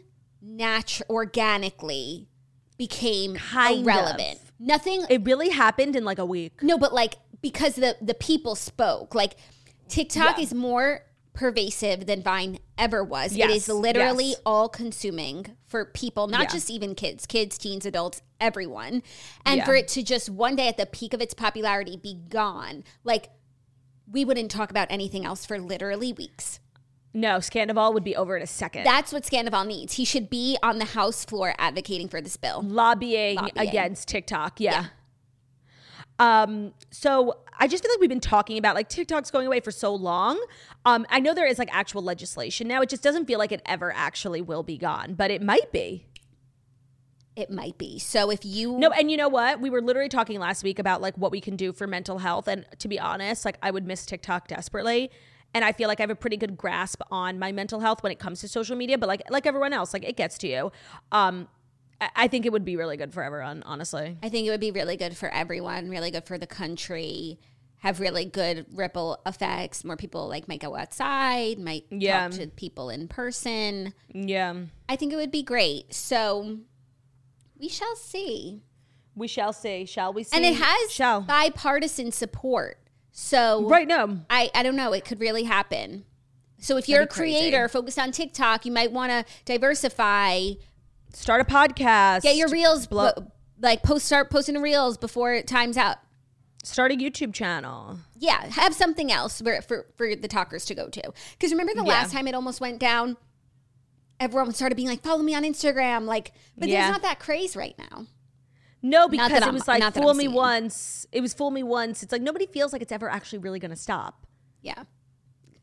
[0.45, 2.29] natu- organically
[2.79, 4.39] became Kind irrelevant.
[4.41, 4.53] of.
[4.59, 5.05] Nothing.
[5.11, 6.63] it really happened in like a week.
[6.63, 9.15] no, but like because the the people spoke.
[9.15, 9.35] Like
[9.89, 10.45] TikTok Yeah.
[10.45, 11.01] is more
[11.35, 13.35] pervasive than Vine ever was.
[13.35, 14.41] Yes, it is literally yes.
[14.45, 16.47] all consuming for people, not Yeah.
[16.49, 19.03] just even kids, kids, teens, adults, everyone.
[19.47, 19.65] And Yeah.
[19.65, 23.31] for it to just one day at the peak of its popularity be gone, like
[24.11, 26.61] we wouldn't talk about anything else for literally weeks.
[27.15, 28.85] No, Scandoval would be over in a second.
[28.85, 29.95] That's what Scandoval needs.
[29.95, 32.63] He should be on the House floor advocating for this bill.
[32.63, 33.69] lobbying, Lobbying.
[33.69, 34.61] against TikTok.
[34.61, 34.87] Yeah.
[36.19, 39.71] Um, so I just feel like we've been talking about like TikTok's going away for
[39.71, 40.41] so long.
[40.85, 42.83] Um, I know there is like actual legislation now.
[42.83, 46.07] It just doesn't feel like it ever actually will be gone, but it might be.
[47.35, 47.99] It might be.
[47.99, 49.61] So if you No, and you know what?
[49.61, 52.47] We were literally talking last week about like what we can do for mental health.
[52.47, 55.11] And to be honest, like I would miss TikTok desperately.
[55.55, 58.13] And I feel like I have a pretty good grasp on my mental health when
[58.13, 58.99] it comes to social media.
[58.99, 60.73] But like like everyone else, like it gets to you.
[61.11, 61.49] Um,
[62.15, 64.17] I, think it would be really good for everyone, honestly.
[64.23, 67.39] I think it would be really good for everyone, really good for the country,
[67.79, 69.85] have really good ripple effects.
[69.85, 72.29] More people like might go outside, might Yeah.
[72.29, 73.93] talk to people in person.
[74.13, 74.55] Yeah.
[74.89, 75.93] I think it would be great.
[75.95, 76.59] So
[77.59, 78.63] we shall see.
[79.15, 79.85] We shall see.
[79.85, 80.37] Shall we see?
[80.37, 81.21] And it has shall.
[81.23, 82.79] bipartisan support.
[83.11, 84.19] So Right, now.
[84.31, 86.05] I, I don't know, it could really happen.
[86.59, 87.39] So if you're a That'd crazy.
[87.39, 90.53] creator focused on TikTok, you might want to diversify.
[91.13, 92.23] Start a podcast.
[92.23, 92.89] Get your reels
[93.61, 95.99] like post start posting reels before it time's out.
[96.65, 97.99] Start a YouTube channel.
[98.19, 101.13] yeah, have something else for for, for the talkers to go to.
[101.33, 101.89] Because remember the Yeah.
[101.89, 103.17] last time it almost went down,
[104.21, 106.83] everyone started being like, "Follow me on Instagram," like, but Yeah.
[106.83, 108.07] there's not that craze right now.
[108.81, 110.35] No, because it I'm- was like fool me seeing.
[110.35, 111.07] once.
[111.13, 112.03] It was fool me once.
[112.03, 114.27] It's like nobody feels like it's ever actually really going to stop.
[114.61, 114.85] Yeah,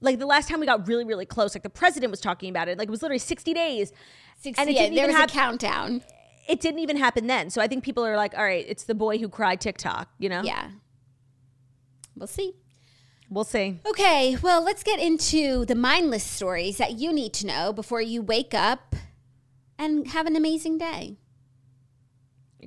[0.02, 2.68] Like the last time we got really, really close, like the president was talking about
[2.70, 2.78] it.
[2.78, 3.92] Like it was literally 60 days.
[4.38, 4.60] sixty.
[4.62, 6.02] And it didn't there even was have- a countdown.
[6.48, 7.50] It didn't even happen then.
[7.52, 10.30] So I think people are like, all right, it's the boy who cried TikTok, you
[10.30, 10.42] know?
[10.42, 10.70] Yeah,
[12.16, 12.54] we'll see.
[13.30, 13.80] We'll see.
[13.86, 18.24] Okay, well, let's get into the mindless stories that you need to know before you
[18.24, 18.96] wake up
[19.78, 21.18] and have an amazing day.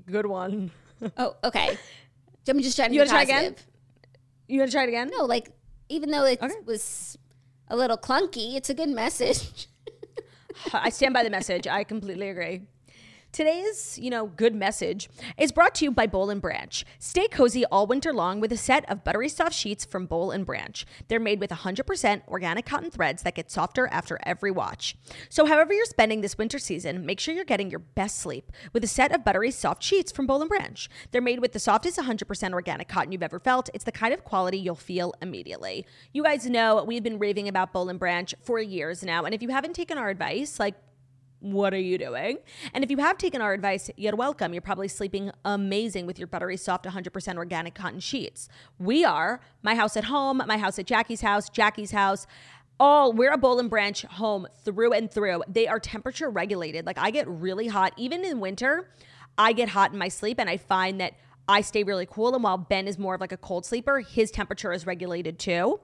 [0.07, 0.71] Good one.
[1.17, 1.77] Oh, okay.
[2.49, 3.57] I'm just trying to You be wanna try again?
[4.49, 5.11] You want to try it again?
[5.17, 5.51] No, like
[5.89, 6.55] even though it Okay.
[6.65, 7.19] was
[7.73, 9.67] a little clunky, it's a good message.
[10.75, 11.67] I stand by the message.
[11.67, 12.67] I completely agree.
[13.33, 16.85] Today's, you know, good message is brought to you by Bowl and Branch.
[16.99, 20.45] Stay cozy all winter long with a set of buttery soft sheets from Bowl and
[20.45, 20.85] Branch.
[21.09, 24.97] They're made with 100% organic cotton threads that get softer after every watch.
[25.31, 28.85] So, however you're spending this winter season, make sure you're getting your best sleep with
[28.85, 30.91] a set of buttery soft sheets from Bowl and Branch.
[31.11, 33.71] They're made with the softest 100% organic cotton you've ever felt.
[33.73, 35.87] It's the kind of quality you'll feel immediately.
[36.13, 39.41] You guys know we've been raving about Bowl and Branch for years now, and if
[39.41, 40.75] you haven't taken our advice, like
[41.43, 42.39] what are you doing?
[42.73, 44.55] And if you have taken our advice, you're welcome.
[44.55, 48.49] You're probably sleeping amazing with your buttery soft 100% organic cotton sheets.
[48.79, 52.27] We are my house at home, my house at Jackie's house, Jackie's house.
[52.79, 55.43] All we're a bowl and branch home through and through.
[55.49, 56.87] They are temperature regulated.
[56.87, 58.91] Like I get really hot, even in winter.
[59.37, 61.15] I get hot in my sleep, and I find that
[61.49, 62.35] I stay really cool.
[62.35, 65.81] And while Ben is more of like a cold sleeper, his temperature is regulated too.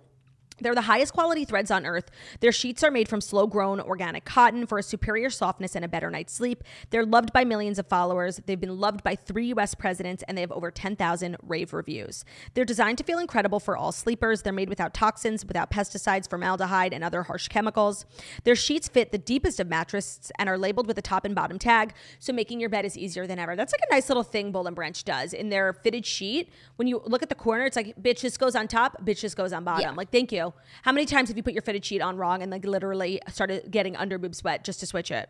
[0.60, 2.10] They're the highest quality threads on earth.
[2.40, 5.88] Their sheets are made from slow grown organic cotton for a superior softness and a
[5.88, 6.64] better night's sleep.
[6.90, 8.40] They're loved by millions of followers.
[8.46, 12.24] They've been loved by three US presidents and they have over 10,000 rave reviews.
[12.54, 14.42] They're designed to feel incredible for all sleepers.
[14.42, 18.06] They're made without toxins, without pesticides, formaldehyde, and other harsh chemicals.
[18.44, 21.58] Their sheets fit the deepest of mattresses and are labeled with a top and bottom
[21.58, 23.56] tag, so making your bed is easier than ever.
[23.56, 26.50] That's like a nice little thing Bowl and Branch does in their fitted sheet.
[26.76, 29.34] When you look at the corner, it's like, bitch, this goes on top, bitch, this
[29.34, 29.82] goes on bottom.
[29.82, 29.90] Yeah.
[29.92, 30.47] Like, thank you.
[30.82, 33.70] How many times have you put your fitted sheet on wrong and like literally started
[33.70, 35.28] getting under boob sweat just to switch it?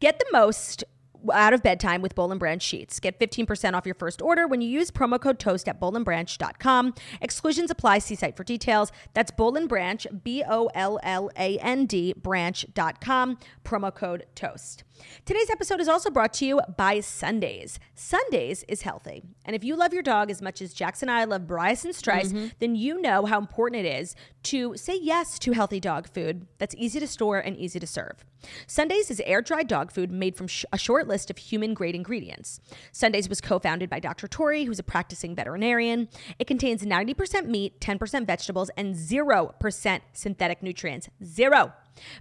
[0.00, 0.84] Get the most
[1.32, 3.00] out of bedtime with Bowl and Branch sheets.
[3.00, 6.94] Get 15% off your first order when you use promo code TOAST at bowlandbranch.com.
[7.20, 7.98] Exclusions apply.
[7.98, 8.92] See site for details.
[9.14, 14.84] That's Bowl and Branch, B O L L A N D, branch.com, promo code TOAST.
[15.24, 17.78] Today's episode is also brought to you by Sundays.
[17.94, 19.22] Sundays is healthy.
[19.44, 21.94] And if you love your dog as much as Jackson and I love Bryce and
[21.94, 22.48] Strice, mm-hmm.
[22.60, 26.74] then you know how important it is to say yes to healthy dog food that's
[26.76, 28.24] easy to store and easy to serve.
[28.66, 31.94] Sundays is air dried dog food made from sh- a short list of human grade
[31.94, 32.60] ingredients.
[32.92, 34.28] Sundays was co founded by Dr.
[34.28, 36.08] Tori, who's a practicing veterinarian.
[36.38, 41.08] It contains 90% meat, 10% vegetables, and 0% synthetic nutrients.
[41.24, 41.72] Zero.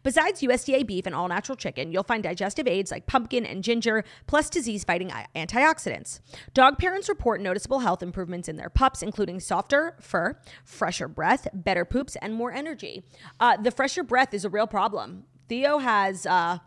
[0.03, 4.03] Besides USDA beef and all natural chicken, you'll find digestive aids like pumpkin and ginger,
[4.27, 6.19] plus disease fighting antioxidants.
[6.53, 11.85] Dog parents report noticeable health improvements in their pups, including softer fur, fresher breath, better
[11.85, 13.03] poops, and more energy.
[13.39, 15.23] Uh, the fresher breath is a real problem.
[15.49, 16.59] Theo has uh,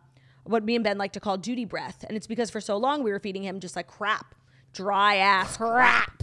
[0.44, 3.02] what me and Ben like to call duty breath, and it's because for so long
[3.02, 4.34] we were feeding him just like crap,
[4.72, 6.22] dry ass crap.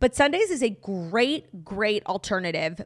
[0.00, 2.84] But Sundays is a great, great alternative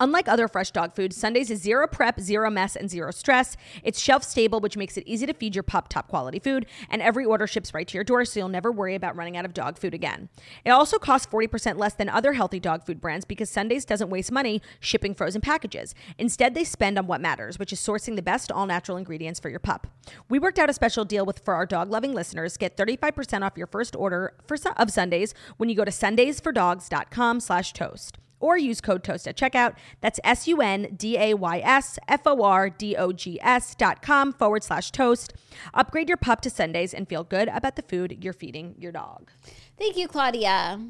[0.00, 3.56] Unlike other fresh dog food, Sundays is zero prep, zero mess, and zero stress.
[3.82, 7.02] It's shelf stable, which makes it easy to feed your pup top quality food, and
[7.02, 9.54] every order ships right to your door, so you'll never worry about running out of
[9.54, 10.28] dog food again.
[10.64, 14.30] It also costs 40% less than other healthy dog food brands because Sundays doesn't waste
[14.30, 15.94] money shipping frozen packages.
[16.16, 19.48] Instead, they spend on what matters, which is sourcing the best all natural ingredients for
[19.48, 19.88] your pup.
[20.28, 22.56] We worked out a special deal with for our dog loving listeners.
[22.56, 27.72] Get 35% off your first order for, of Sundays when you go to sundaysfordogs.com slash
[27.72, 29.74] toast or use code toast at checkout.
[30.00, 33.74] That's S U N D A Y S F O R D O G S
[33.74, 35.34] dot com forward slash toast.
[35.74, 39.30] Upgrade your pup to Sundays and feel good about the food you're feeding your dog.
[39.78, 40.80] Thank you, Claudia.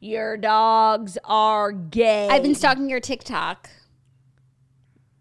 [0.00, 2.28] Your dogs are gay.
[2.30, 3.68] I've been stalking your TikTok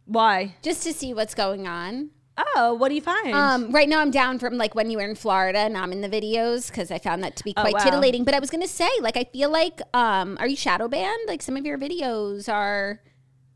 [0.06, 0.56] Why?
[0.62, 2.12] just to see what's going on.
[2.56, 3.34] Oh, what do you find?
[3.34, 6.02] Um, right now I'm down from like when you were in Florida and I'm in
[6.02, 7.84] the videos because I found that to be Oh, quite wow.
[7.84, 8.24] titillating.
[8.24, 11.20] But I was gonna say, like, I feel like, um, are you shadow banned?
[11.28, 13.02] Like some of your videos are,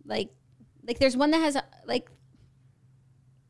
[0.06, 0.30] like,
[0.86, 2.10] like there's one that has uh, like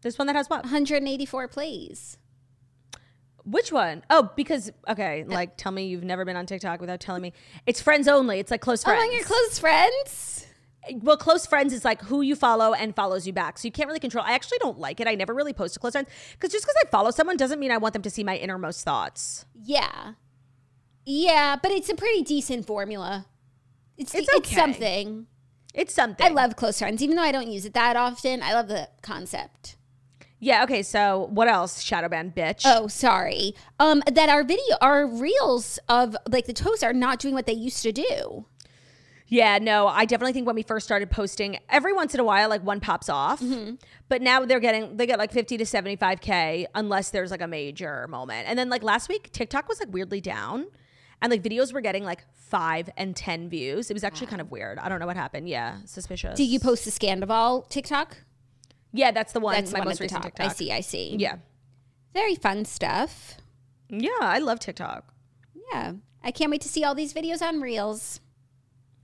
[0.02, 0.64] there's one that has what?
[0.64, 2.18] 184 plays.
[3.46, 4.04] Which one?
[4.10, 7.34] Oh, because okay, like tell me you've never been on TikTok without telling me.
[7.66, 8.40] It's friends only.
[8.40, 9.02] It's like close friends.
[9.02, 10.48] Among your close friends.
[10.96, 13.58] Well, close friends is like who you follow and follows you back.
[13.58, 14.24] So you can't really control.
[14.26, 15.08] I actually don't like it.
[15.08, 17.72] I never really post to close friends because just because I follow someone doesn't mean
[17.72, 19.46] I want them to see my innermost thoughts.
[19.56, 20.14] Yeah,
[21.06, 23.28] yeah, but it's a pretty decent formula.
[23.98, 25.28] It's It's it's, something.
[25.74, 26.26] It's something.
[26.26, 28.42] I love close friends, even though I don't use it that often.
[28.42, 29.76] I love the concept.
[30.40, 30.64] Yeah.
[30.64, 30.84] Okay.
[30.84, 31.84] So what else?
[31.84, 32.64] Shadowban, bitch.
[32.66, 33.54] Oh, sorry.
[33.80, 37.54] Um, that our video, our reels of like the toes are not doing what they
[37.54, 38.46] used to do.
[39.28, 42.50] Yeah, no, I definitely think when we first started posting, every once in a while,
[42.50, 43.42] like one pops off.
[43.42, 43.76] Mm-hmm.
[44.10, 48.08] But now they're getting, they get like 50 to 75K unless there's like a major
[48.10, 48.48] moment.
[48.48, 50.68] And then like last week, TikTok was like weirdly down
[51.22, 53.90] and like videos were getting like five and 10 views.
[53.90, 54.78] It was actually kind of weird.
[54.78, 55.50] I don't know what happened.
[55.50, 56.38] Yeah, suspicious.
[56.38, 58.18] Did you post the Scandoval TikTok?
[58.92, 59.56] Yeah, that's the one.
[59.56, 60.32] That's my one most recent top.
[60.32, 60.52] TikTok.
[60.52, 60.72] I see.
[60.72, 61.16] I see.
[61.18, 61.38] Yeah.
[62.14, 63.38] Very fun stuff.
[63.90, 65.12] Yeah, I love TikTok.
[65.72, 65.94] Yeah.
[66.24, 68.20] I can't wait to see all these videos on Reels.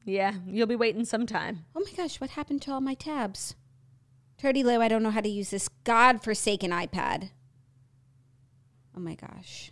[0.10, 1.66] Yeah, you'll be waiting some time.
[1.76, 3.56] Oh my gosh, what happened to all my tabs?
[4.42, 7.30] Turdy Lou, I don't know how to use this godforsaken iPad.
[8.98, 9.72] Oh my gosh.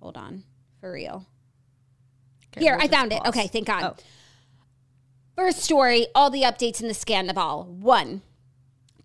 [0.00, 0.42] Hold on.
[0.80, 1.26] For real.
[2.52, 3.20] Okay, Here, we'll I found it.
[3.26, 3.84] Okay, thank God.
[3.84, 4.02] Oh.
[5.36, 7.66] First story, all the updates in the Scandoval.
[7.66, 8.22] One,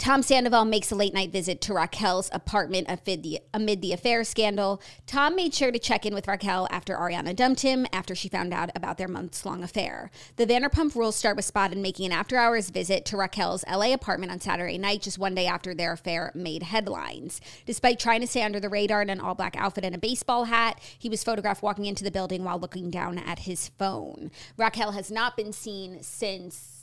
[0.02, 4.24] Tom Sandoval makes a late night visit to Raquel's apartment amid the, amid the affair
[4.24, 4.82] scandal.
[5.06, 8.52] Tom made sure to check in with Raquel after Ariana dumped him after she found
[8.52, 10.10] out about their months long affair.
[10.38, 14.32] The Vanderpump Rules star was spotted making an after hours visit to Raquel's LA apartment
[14.32, 17.40] on Saturday night, just one day after their affair made headlines.
[17.68, 20.46] Despite trying to stay under the radar in an all black outfit and a baseball
[20.46, 24.32] hat, he was photographed walking into the building while looking down at his phone.
[24.58, 26.81] Raquel has not been seen since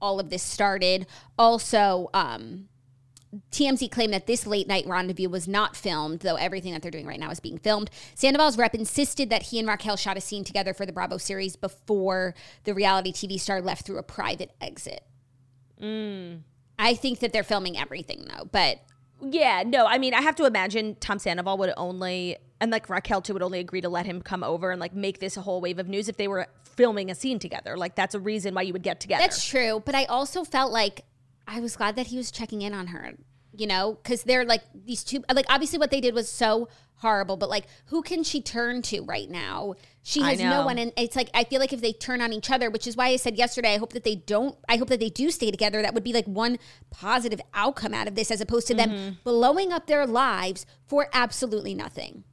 [0.00, 1.06] all of this started.
[1.38, 2.68] Also, um,
[3.50, 7.06] TMZ claimed that this late night rendezvous was not filmed, though everything that they're doing
[7.06, 7.90] right now is being filmed.
[8.14, 11.56] Sandoval's rep insisted that he and Raquel shot a scene together for the Bravo series
[11.56, 15.02] before the reality TV star left through a private exit.
[16.78, 18.80] I think that they're filming everything though, but
[19.20, 23.22] Yeah, no, I mean, I have to imagine Tom Sandoval would only, and like Raquel
[23.22, 25.60] too, would only agree to let him come over and like make this a whole
[25.60, 27.76] wave of news if they were filming a scene together.
[27.76, 29.22] Like, that's a reason why you would get together.
[29.22, 31.04] That's true, but I also felt like
[31.46, 33.12] I was glad that he was checking in on her,
[33.52, 36.68] you know, because they're like these two, like obviously what they did was so
[37.00, 39.74] horrible, but like who can she turn to right now?
[40.02, 42.50] She has no one, and it's like I feel like if they turn on each
[42.50, 44.56] other, which is why I said yesterday, I hope that they don't.
[44.68, 45.82] I hope that they do stay together.
[45.82, 46.58] That would be like one
[46.90, 48.94] positive outcome out of this, as opposed to Mm-hmm.
[48.94, 52.24] them blowing up their lives for absolutely nothing.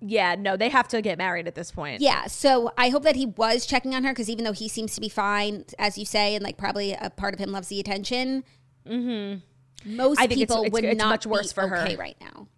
[0.00, 2.00] Yeah, no, they have to get married at this point.
[2.00, 4.94] Yeah, so I hope that he was checking on her because even though he seems
[4.94, 7.80] to be fine, as you say, and like probably a part of him loves the
[7.80, 8.44] attention.
[8.86, 11.76] Most I think it's- people it's- would it's not much worse be for her.
[11.78, 12.48] okay right now.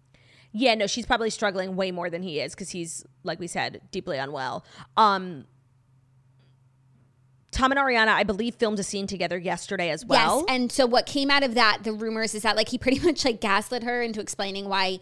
[0.53, 3.81] Yeah, no, she's probably struggling way more than he is because he's, like we said,
[3.91, 4.65] deeply unwell.
[4.97, 5.45] Um,
[7.51, 10.39] Tom and Ariana, I believe, filmed a scene together yesterday as well.
[10.39, 12.99] yes, and so what came out of that, the rumors is that like he pretty
[13.05, 14.99] much like gaslit her into explaining why.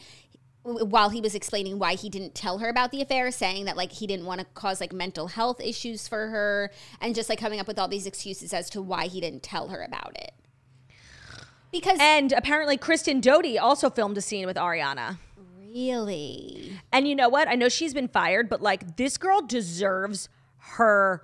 [0.63, 3.93] While he was explaining why he didn't tell her about the affair, saying that like
[3.93, 7.59] he didn't want to cause like mental health issues for her, and just like coming
[7.59, 10.33] up with all these excuses as to why he didn't tell her about it.
[11.71, 15.17] Because and apparently, Kristen Doute also filmed a scene with Ariana.
[15.57, 17.47] really, And you know what?
[17.47, 21.23] I know she's been fired, but like this girl deserves her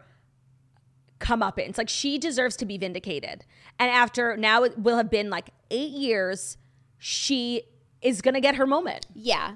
[1.19, 3.45] come up It's like she deserves to be vindicated.
[3.79, 6.57] And after now it will have been like eight years,
[6.97, 7.63] she
[8.05, 9.07] is gonna get her moment.
[9.13, 9.55] yeah.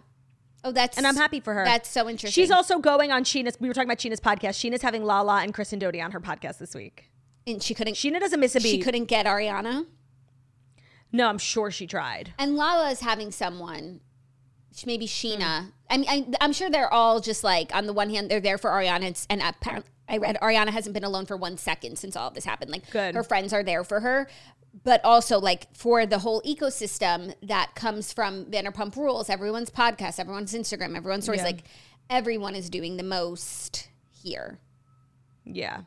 [0.61, 1.63] Oh, that's And I'm happy for her.
[1.63, 2.31] That's so interesting.
[2.43, 3.57] She's also going on Scheana's.
[3.61, 4.55] We were talking about Scheana's podcast.
[4.59, 7.05] Scheana's having Lala and Kristen Doute on her podcast this week.
[7.47, 7.93] and she couldn't.
[7.93, 8.71] Scheana doesn't miss a beat.
[8.71, 9.85] she couldn't get Ariana.
[11.13, 12.33] No, I'm sure she tried.
[12.37, 14.01] And Lala is having someone,
[14.85, 15.63] maybe Scheana.
[15.63, 15.69] Hmm.
[15.89, 18.57] I mean, I, I'm sure they're all just like on the one hand they're there
[18.57, 22.15] for Ariana, and, and apparently I read Ariana hasn't been alone for one second since
[22.17, 22.69] all of this happened.
[22.71, 23.15] Like, Good.
[23.15, 24.27] her friends are there for her,
[24.83, 30.53] but also like for the whole ecosystem that comes from Vanderpump Rules, everyone's podcast, everyone's
[30.53, 31.39] Instagram, everyone's stories.
[31.39, 31.47] Yeah.
[31.47, 31.63] Like,
[32.09, 34.59] everyone is doing the most here.
[35.45, 35.81] Yeah.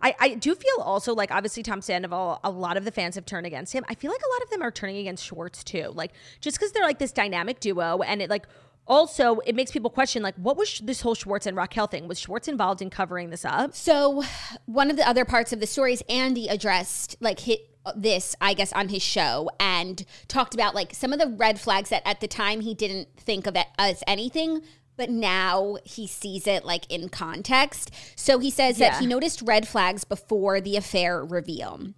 [0.00, 3.24] I, I do feel also like obviously Tom Sandoval, a lot of the fans have
[3.24, 3.84] turned against him.
[3.88, 5.92] I feel like a lot of them are turning against Schwartz too.
[5.94, 8.46] Like just because they're like this dynamic duo and it like
[8.88, 12.08] also it makes people question like what was this whole Schwartz and Raquel thing?
[12.08, 13.74] Was Schwartz involved in covering this up?
[13.74, 14.24] So,
[14.66, 17.60] one of the other parts of the story is Andy addressed like hit
[17.96, 21.90] this, I guess, on his show and talked about like some of the red flags
[21.90, 24.62] that at the time he didn't think of it as anything.
[24.96, 27.90] But now he sees it like in context.
[28.14, 28.90] So he says Yeah.
[28.90, 31.94] that he noticed red flags before the affair reveal.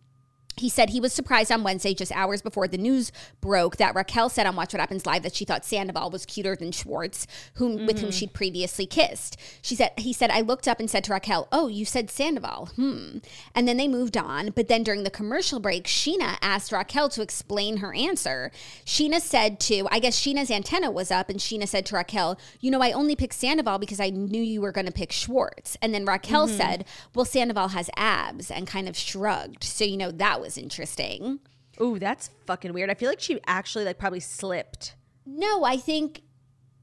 [0.56, 4.28] He said he was surprised on Wednesday, just hours before the news broke, that Raquel
[4.28, 7.86] said on Watch What Happens Live that she thought Sandoval was cuter than Schwartz, whom
[7.86, 9.36] with whom she'd previously kissed.
[9.62, 12.70] She said he said I looked up and said to Raquel, "Oh, you said Sandoval."
[12.76, 13.18] Hmm.
[13.54, 14.50] And then they moved on.
[14.50, 18.50] But then during the commercial break, Scheana asked Raquel to explain her answer.
[18.84, 22.70] Scheana said to, I guess Scheana's antenna was up, and Scheana said to Raquel, "You
[22.70, 25.92] know, I only picked Sandoval because I knew you were going to pick Schwartz." And
[25.92, 29.64] then Raquel said, "Well, Sandoval has abs," and kind of shrugged.
[29.64, 31.40] So you know that was interesting.
[31.80, 32.90] Ooh, that's fucking weird.
[32.90, 34.94] I feel like she actually like probably slipped.
[35.26, 36.22] No, I think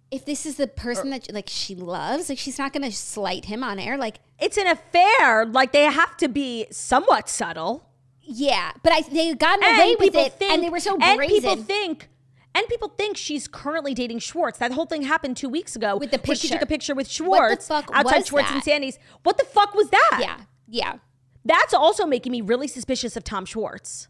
[0.09, 3.45] if this is the person that like she loves, like she's not going to slight
[3.45, 3.97] him on air.
[3.97, 5.45] Like, It's an affair.
[5.45, 7.87] Like they have to be somewhat subtle.
[8.21, 11.35] yeah, but I they got away with it, and they were so and brazen.
[11.39, 12.09] people think
[12.53, 14.57] and people think she's currently dating Schwartz.
[14.59, 15.95] That whole thing happened two weeks ago.
[15.95, 18.51] With the where she took a picture with What the Schwartz fuck outside was Schwartz
[18.51, 18.63] and?
[18.63, 18.99] Sandy's.
[19.23, 20.19] What the fuck was that?
[20.21, 20.97] yeah, yeah,
[21.43, 24.07] That's also making me really suspicious of Tom Schwartz.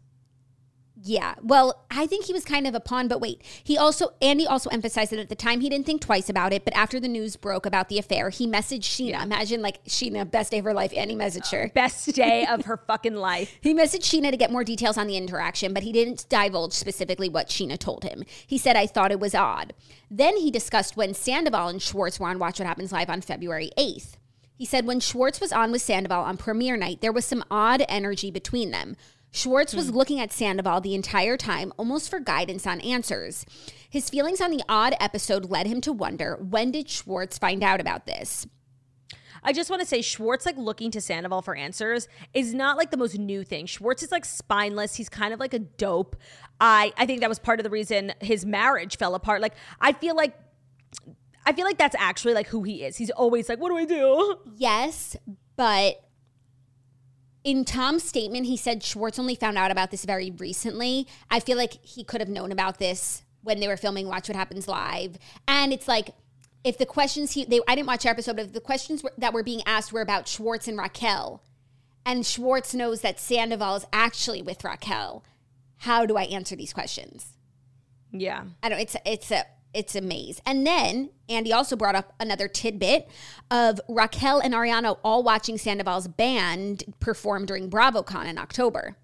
[1.04, 1.34] yeah.
[1.42, 4.70] Well, I think he was kind of a pawn, but wait, he also Andy also
[4.70, 7.34] emphasized that at the time he didn't think twice about it, but after the news
[7.36, 9.22] broke about the affair, he messaged Scheana.
[9.22, 10.92] Imagine like Scheana, best day of her life.
[10.94, 11.64] Andy messaged her.
[11.64, 13.56] Uh, best day of her fucking life.
[13.60, 17.28] He messaged Scheana to get more details on the interaction, but he didn't divulge specifically
[17.28, 18.22] what Scheana told him.
[18.46, 19.72] He said, I thought it was odd.
[20.10, 23.70] Then he discussed when Sandoval and Schwartz were on Watch What Happens Live on February
[23.76, 24.18] 8th.
[24.62, 27.84] He said when Schwartz was on with Sandoval on premiere night, there was some odd
[27.88, 28.96] energy between them.
[29.32, 29.96] Schwartz was hmm.
[29.96, 33.44] looking at Sandoval the entire time, almost for guidance on answers.
[33.90, 37.80] His feelings on the odd episode led him to wonder when did Schwartz find out
[37.80, 38.46] about this?
[39.42, 42.92] I just want to say Schwartz like looking to Sandoval for answers is not like
[42.92, 43.66] the most new thing.
[43.66, 44.94] Schwartz is like spineless.
[44.94, 46.14] He's kind of like a dope.
[46.60, 49.42] I I think that was part of the reason his marriage fell apart.
[49.42, 50.36] Like I feel like
[51.44, 52.96] I feel like that's actually like who he is.
[52.96, 55.16] He's always like, "What do I do?" Yes,
[55.56, 56.02] but
[57.44, 61.06] in Tom's statement, he said Schwartz only found out about this very recently.
[61.30, 64.36] I feel like he could have known about this when they were filming Watch What
[64.36, 65.18] Happens Live.
[65.48, 66.10] And it's like,
[66.62, 69.12] if the questions he, they, I didn't watch the episode, but if the questions were,
[69.18, 71.42] that were being asked were about Schwartz and Raquel,
[72.06, 75.24] and Schwartz knows that Sandoval is actually with Raquel,
[75.78, 77.36] how do I answer these questions?
[78.12, 78.44] Yeah.
[78.62, 78.78] I don't.
[78.78, 80.40] It's it's a it's a maze.
[80.44, 83.08] And then Andy also brought up another tidbit
[83.50, 88.96] of Raquel and Ariana all watching Sandoval's band perform during BravoCon in October.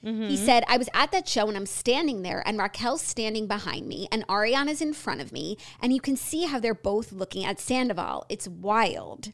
[0.00, 0.34] He mm-hmm.
[0.36, 4.06] said, I was at that show and I'm standing there, and Raquel's standing behind me,
[4.12, 7.58] and Ariana's in front of me, and you can see how they're both looking at
[7.58, 8.24] Sandoval.
[8.28, 9.32] It's wild.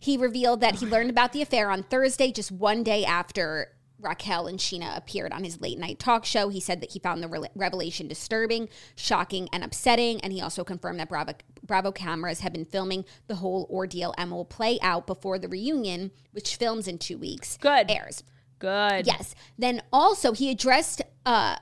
[0.00, 3.72] He revealed that he oh learned about the affair on Thursday, just one day after
[4.00, 6.48] Raquel and Scheana appeared on his late night talk show.
[6.48, 10.20] He said that he found the re- revelation disturbing, shocking, and upsetting.
[10.20, 11.32] And he also confirmed that Bravo,
[11.64, 16.10] Bravo cameras have been filming the whole ordeal and will play out before the reunion,
[16.32, 17.90] which films in two weeks, Good.
[17.90, 18.22] airs.
[18.58, 19.06] Good.
[19.06, 19.34] Yes.
[19.56, 21.56] Then also he addressed uh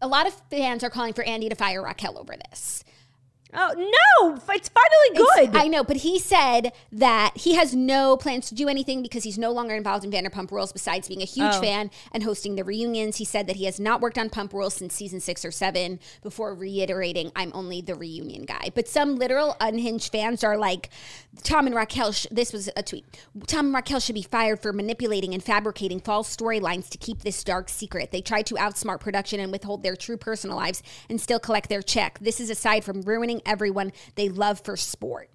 [0.00, 2.84] a lot of fans are calling for Andy to fire Raquel over this.
[3.54, 4.38] Oh no!
[4.50, 5.56] It's finally good.
[5.56, 9.38] I know, but he said that he has no plans to do anything because he's
[9.38, 11.60] no longer involved in Vanderpump Rules besides being a huge Oh.
[11.60, 13.16] fan and hosting the reunions.
[13.16, 15.98] He said that he has not worked on Pump Rules since season six or seven
[16.22, 18.70] before reiterating, I'm only the reunion guy.
[18.74, 20.90] But some literal unhinged fans are like,
[21.42, 23.06] Tom and Raquel, sh- this was a tweet,
[23.46, 27.42] Tom and Raquel should be fired for manipulating and fabricating false storylines to keep this
[27.42, 28.10] dark secret.
[28.12, 31.80] They tried to outsmart production and withhold their true personal lives and still collect their
[31.82, 32.18] check.
[32.20, 35.30] This is aside from ruining everyone they love for sport.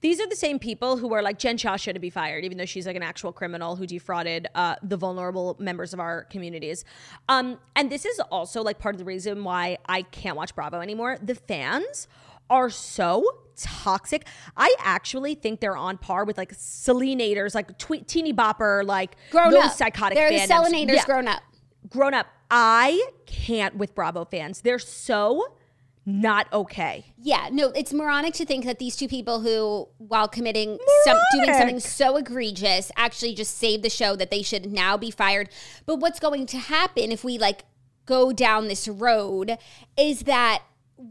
[0.00, 2.64] These are the same people who are like Jen Shah shouldn't be fired, even though
[2.64, 6.84] she's like an actual criminal who defrauded uh, the vulnerable members of our communities.
[7.28, 10.80] Um, and this is also like part of the reason why I can't watch Bravo
[10.80, 11.18] anymore.
[11.22, 12.08] The fans
[12.48, 13.24] are so
[13.56, 14.26] toxic.
[14.56, 17.76] I actually think they're on par with like Selenators, like
[18.06, 19.72] teeny bopper, like Grown those up.
[19.72, 20.48] psychotic They're fandoms.
[20.48, 21.04] the Selenators Yeah.
[21.04, 21.42] grown up.
[21.88, 22.26] grown up.
[22.50, 24.62] I can't with Bravo fans.
[24.62, 25.56] They're so
[26.06, 27.06] not okay.
[27.18, 31.52] Yeah, no, it's moronic to think that these two people who, while committing some, doing
[31.52, 35.50] something so egregious, actually just saved the show that they should now be fired.
[35.86, 37.64] But what's going to happen if we like
[38.06, 39.58] go down this road
[39.96, 40.62] is that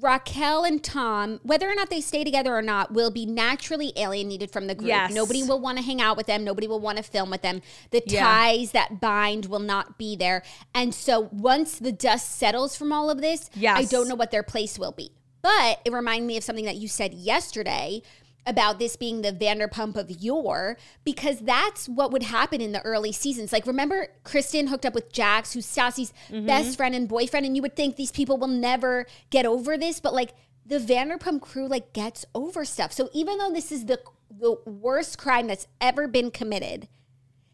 [0.01, 4.51] Raquel and Tom, whether or not they stay together or not, will be naturally alienated
[4.51, 4.89] from the group.
[4.89, 5.13] Yes.
[5.13, 6.43] Nobody will want to hang out with them.
[6.43, 7.61] Nobody will want to film with them.
[7.91, 8.21] The Yeah.
[8.23, 10.43] ties that bind will not be there.
[10.73, 14.43] And so once the dust settles from all of this, I don't know what their
[14.43, 15.11] place will be.
[15.41, 18.01] But it reminded me of something that you said yesterday
[18.45, 23.11] about this being the Vanderpump of yore, because that's what would happen in the early
[23.11, 23.53] seasons.
[23.53, 26.45] Like, remember Kristen hooked up with Jax, who's Stassi's Mm-hmm.
[26.47, 29.99] best friend and boyfriend, and you would think these people will never get over this,
[29.99, 30.33] but like
[30.65, 32.91] the Vanderpump crew like gets over stuff.
[32.91, 33.99] So even though this is the
[34.31, 36.87] the worst crime that's ever been committed,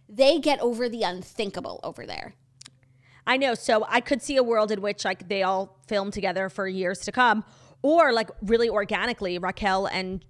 [0.09, 2.35] they get over the unthinkable over there.
[3.25, 3.53] I know.
[3.55, 6.99] So I could see a world in which like they all film together for years
[7.01, 7.43] to come,
[7.81, 10.23] or like really organically, Raquel and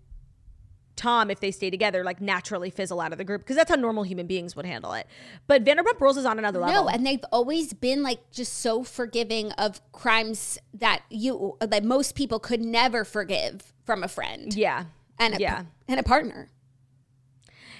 [0.95, 3.75] Tom, if they stay together, like naturally fizzle out of the group because that's how
[3.75, 5.07] normal human beings would handle it.
[5.47, 6.85] But Vanderpump Rules is on another level.
[6.85, 12.15] No, and they've always been like just so forgiving of crimes that you that most
[12.15, 14.85] people could never forgive from a friend yeah,
[15.19, 15.63] and a, yeah.
[15.87, 16.49] and a partner.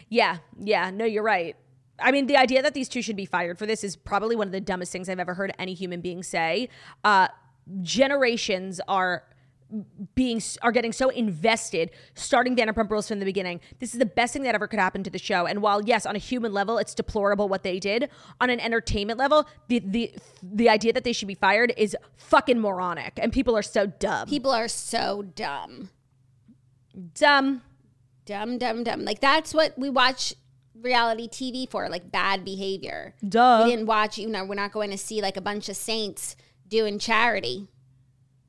[0.09, 1.55] Yeah, yeah, no, you're right.
[1.99, 4.47] I mean, the idea that these two should be fired for this is probably one
[4.47, 6.69] of the dumbest things I've ever heard any human being say.
[7.03, 7.29] Uh,
[7.81, 9.23] generations are
[10.13, 13.59] being are getting so invested starting Vanderpump Rules from the beginning.
[13.79, 15.45] This is the best thing that ever could happen to the show.
[15.45, 18.09] And while yes, on a human level, it's deplorable what they did,
[18.39, 20.13] on an entertainment level, the the
[20.43, 23.13] the idea that they should be fired is fucking moronic.
[23.17, 25.89] And people are so dumb, People are so dumb,
[27.15, 27.61] dumb.
[28.25, 29.03] dumb, dumb, dumb.
[29.05, 30.33] Like that's what we watch
[30.79, 33.15] reality TV for, like bad behavior.
[33.27, 33.63] Duh.
[33.65, 34.17] We didn't watch.
[34.17, 36.35] You know, we're not going to see like a bunch of saints
[36.67, 37.67] doing charity.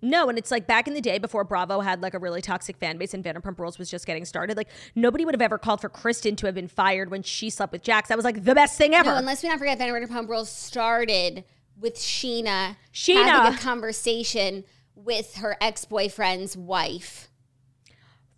[0.03, 2.77] No, and it's like back in the day before Bravo had like a really toxic
[2.77, 4.57] fan base and Vanderpump Rules was just getting started.
[4.57, 7.73] Like nobody would have ever called for Kristen to have been fired when she slept
[7.73, 8.09] with Jax.
[8.09, 9.11] That was like the best thing ever.
[9.11, 11.45] No, unless we not forget Vanderpump Rules started
[11.81, 13.25] with Scheana, Scheana.
[13.25, 17.29] having a conversation with her ex boyfriend's wife.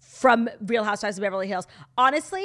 [0.00, 1.66] from Real Housewives of Beverly Hills.
[1.96, 2.44] Honestly,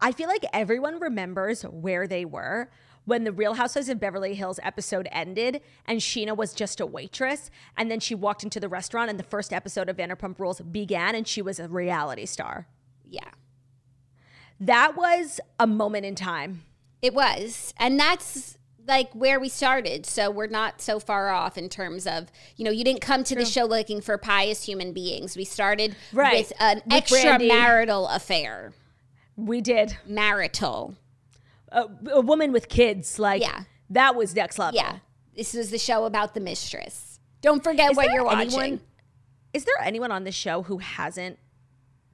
[0.00, 2.70] I feel like everyone remembers where they were
[3.04, 7.50] when the Real Housewives of Beverly Hills episode ended and Scheana was just a waitress.
[7.76, 11.14] And then she walked into the restaurant and the first episode of Vanderpump Rules began
[11.14, 12.66] and she was a reality star.
[13.08, 13.30] Yeah.
[14.60, 16.62] That was a moment in time.
[17.02, 17.74] It was.
[17.76, 20.06] And that's like where we started.
[20.06, 23.34] So we're not so far off in terms of, you know, you didn't come to
[23.34, 25.36] the show looking for pious human beings.
[25.36, 26.38] We started Right.
[26.48, 28.72] with an extramarital affair.
[29.36, 29.96] We did.
[30.06, 30.94] Marital.
[31.74, 33.64] A, a woman with kids, like, Yeah.
[33.90, 34.76] that was next level.
[34.80, 34.98] Yeah.
[35.36, 37.18] This is the show about the mistress.
[37.40, 38.52] Don't forget Is what you're watching.
[38.60, 38.80] anyone-
[39.52, 41.38] Is there anyone on this show who hasn't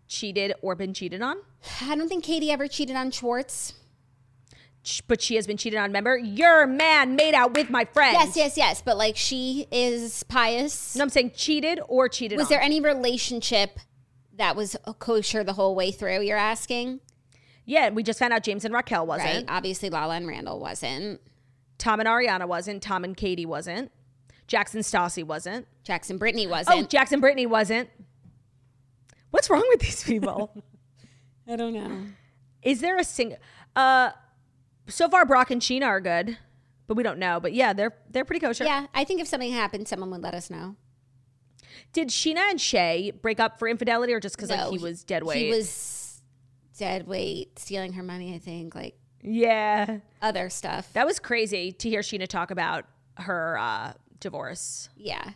[0.08, 1.36] cheated or been cheated on?
[1.82, 3.74] I don't think Katie ever cheated on Schwartz.
[5.06, 5.90] But she has been cheated on.
[5.90, 8.16] Remember, your man made out with my friend.
[8.18, 8.82] Yes, yes, yes.
[8.82, 10.96] But like she is pious.
[10.96, 12.50] No, I'm saying cheated or cheated was on.
[12.50, 13.78] there any relationship
[14.36, 16.22] that was kosher the whole way through?
[16.22, 17.00] You're asking,
[17.64, 19.30] yeah, we just found out James and Raquel wasn't.
[19.30, 19.44] right?
[19.48, 21.20] Obviously, Lala and Randall wasn't.
[21.78, 22.82] Tom and Ariana wasn't.
[22.82, 23.90] Tom and Katie wasn't.
[24.46, 25.66] Jackson Stassi wasn't.
[25.84, 26.76] Jackson Brittany Oh, wasn't.
[26.78, 27.88] Oh, Jackson Brittany wasn't.
[29.30, 30.50] What's wrong with these people?
[31.48, 32.06] I don't know.
[32.62, 33.38] Is there a single?
[33.76, 34.10] Uh,
[34.88, 36.36] so far Brock and Scheana are good,
[36.86, 37.38] but we don't know.
[37.40, 38.64] But yeah, they're they're pretty kosher.
[38.64, 40.76] Yeah, I think if something happened, someone would let us know.
[41.92, 45.22] Did Scheana and Shay break up for infidelity or just because like he was dead
[45.22, 45.44] weight?
[45.46, 45.68] He was
[46.80, 48.34] dead weight, stealing her money.
[48.34, 50.90] I think like Yeah, other stuff.
[50.94, 52.86] that was crazy to hear Scheana talk about
[53.18, 54.88] her uh, divorce.
[54.96, 55.32] yeah.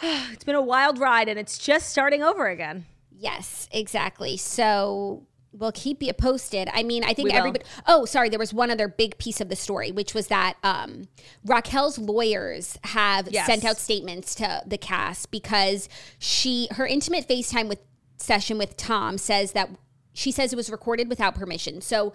[0.02, 2.84] It's been a wild ride, and it's just starting over again.
[3.16, 4.36] Yes, exactly.
[4.36, 6.68] So we'll keep you posted.
[6.74, 7.64] I mean, I think everybody.
[7.86, 8.28] Oh, sorry.
[8.28, 11.06] There was one other big piece of the story, which was that um,
[11.46, 13.46] Raquel's lawyers have Yes.
[13.46, 15.88] sent out statements to the cast because
[16.18, 17.78] she her intimate FaceTime with
[18.16, 19.70] session with Tom says that
[20.12, 21.80] she says it was recorded without permission.
[21.80, 22.12] So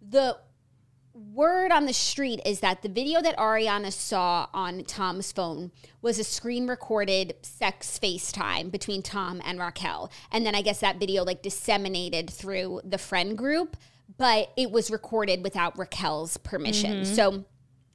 [0.00, 0.38] the
[1.14, 6.18] word on the street is that the video that Ariana saw on Tom's phone was
[6.18, 10.10] a screen recorded sex FaceTime between Tom and Raquel.
[10.30, 13.76] And then I guess that video like disseminated through the friend group,
[14.16, 17.02] but it was recorded without Raquel's permission.
[17.02, 17.14] Mm-hmm.
[17.14, 17.44] So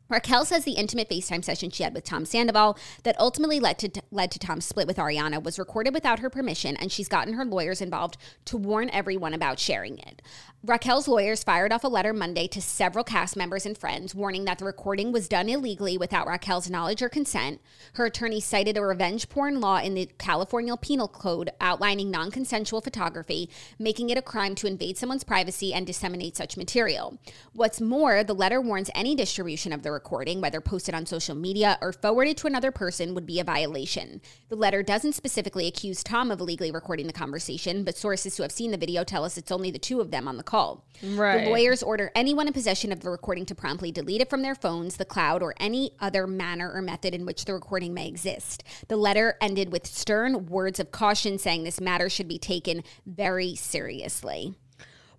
[0.10, 3.90] Raquel says the intimate FaceTime session she had with Tom Sandoval that ultimately led to
[4.10, 7.44] led to Tom's split with Ariana was recorded without her permission, and she's gotten her
[7.44, 10.22] lawyers involved to warn everyone about sharing it.
[10.64, 14.60] Raquel's lawyers fired off a letter Monday to several cast members and friends, warning that
[14.60, 17.62] the recording was done illegally without Raquel's knowledge or consent.
[17.94, 23.50] Her attorney cited a revenge porn law in the California Penal Code outlining non-consensual photography,
[23.78, 27.18] making it a crime to invade someone's privacy and disseminate such material.
[27.54, 31.80] What's more, the letter warns any distribution of the recording, whether posted on social media
[31.82, 34.22] or forwarded to another person, would be a violation.
[34.50, 38.52] The letter doesn't specifically accuse Tom of illegally recording the conversation, but sources who have
[38.52, 40.86] seen the video tell us it's only the two of them on the call.
[41.04, 41.44] Right.
[41.44, 44.56] The lawyers order anyone in possession of the recording to promptly delete it from their
[44.56, 48.64] phones, the cloud, or any other manner or method in which the recording may exist.
[48.88, 53.56] The letter ended with stern words of caution saying this matter should be taken very
[53.56, 54.56] seriously.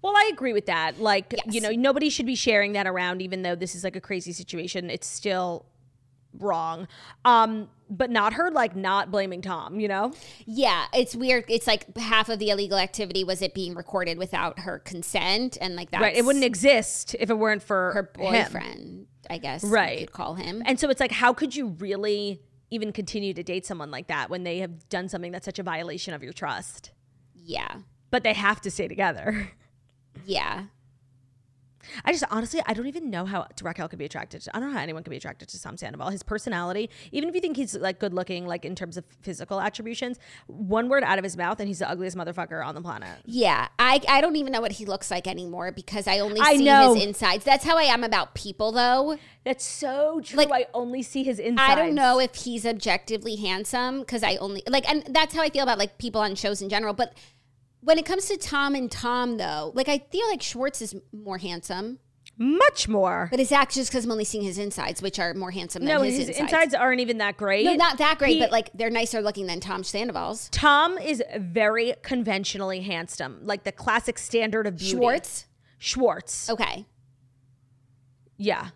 [0.02, 1.00] Well, I agree with that.
[1.00, 1.54] Like, Yes.
[1.54, 4.32] you know, nobody should be sharing that around, even though this is like a crazy
[4.32, 4.90] situation.
[4.90, 5.66] It's still
[6.38, 6.86] wrong.
[7.24, 10.12] Um, but not her like not blaming Tom, you know?
[10.44, 11.44] Yeah, it's weird.
[11.48, 15.74] It's like half of the illegal activity was it being recorded without her consent, and
[15.74, 16.00] like that.
[16.02, 16.14] right.
[16.14, 18.32] It wouldn't exist if it weren't for her him.
[18.44, 19.06] boyfriend.
[19.30, 20.00] I guess Right.
[20.00, 20.62] you could call him.
[20.66, 22.40] And so it's like, how could you really
[22.70, 25.62] even continue to date someone like that when they have done something that's such a
[25.62, 26.92] violation of your trust?
[27.34, 27.78] yeah,
[28.10, 29.50] But they have to stay together.
[30.28, 30.64] yeah.
[32.04, 34.56] I just honestly, I don't even know how Raquel could be attracted to.
[34.56, 36.10] I don't know how anyone could be attracted to Sam Sandoval.
[36.10, 39.58] His personality, even if you think he's like good looking, like in terms of physical
[39.60, 43.20] attributions, one word out of his mouth and he's the ugliest motherfucker on the planet.
[43.24, 46.56] Yeah, I, I don't even know what he looks like anymore because I only I
[46.56, 46.94] see know.
[46.94, 47.44] his insides.
[47.44, 49.16] That's how I am about people, though.
[49.44, 50.36] That's so true.
[50.36, 51.72] Like, I only see his insides.
[51.72, 55.48] I don't know if he's objectively handsome because I only like, and that's how I
[55.48, 56.92] feel about like people on shows in general.
[56.92, 57.14] But
[57.80, 61.38] when it comes to Tom and Tom, though, like I feel like Schwartz is more
[61.38, 61.98] handsome,
[62.36, 63.28] much more.
[63.30, 65.98] but it's actually just because I'm only seeing his insides, which are more handsome No,
[65.98, 66.52] than his, his, insides.
[66.52, 67.64] insides aren't even that great.
[67.64, 70.48] No, not that great, He- but like they're nicer looking than Tom Sandoval's.
[70.50, 74.92] Tom is very conventionally handsome, like the classic standard of beauty.
[74.96, 75.46] Schwartz,
[75.78, 76.48] Schwartz.
[76.50, 76.86] okay,
[78.36, 78.68] Yeah.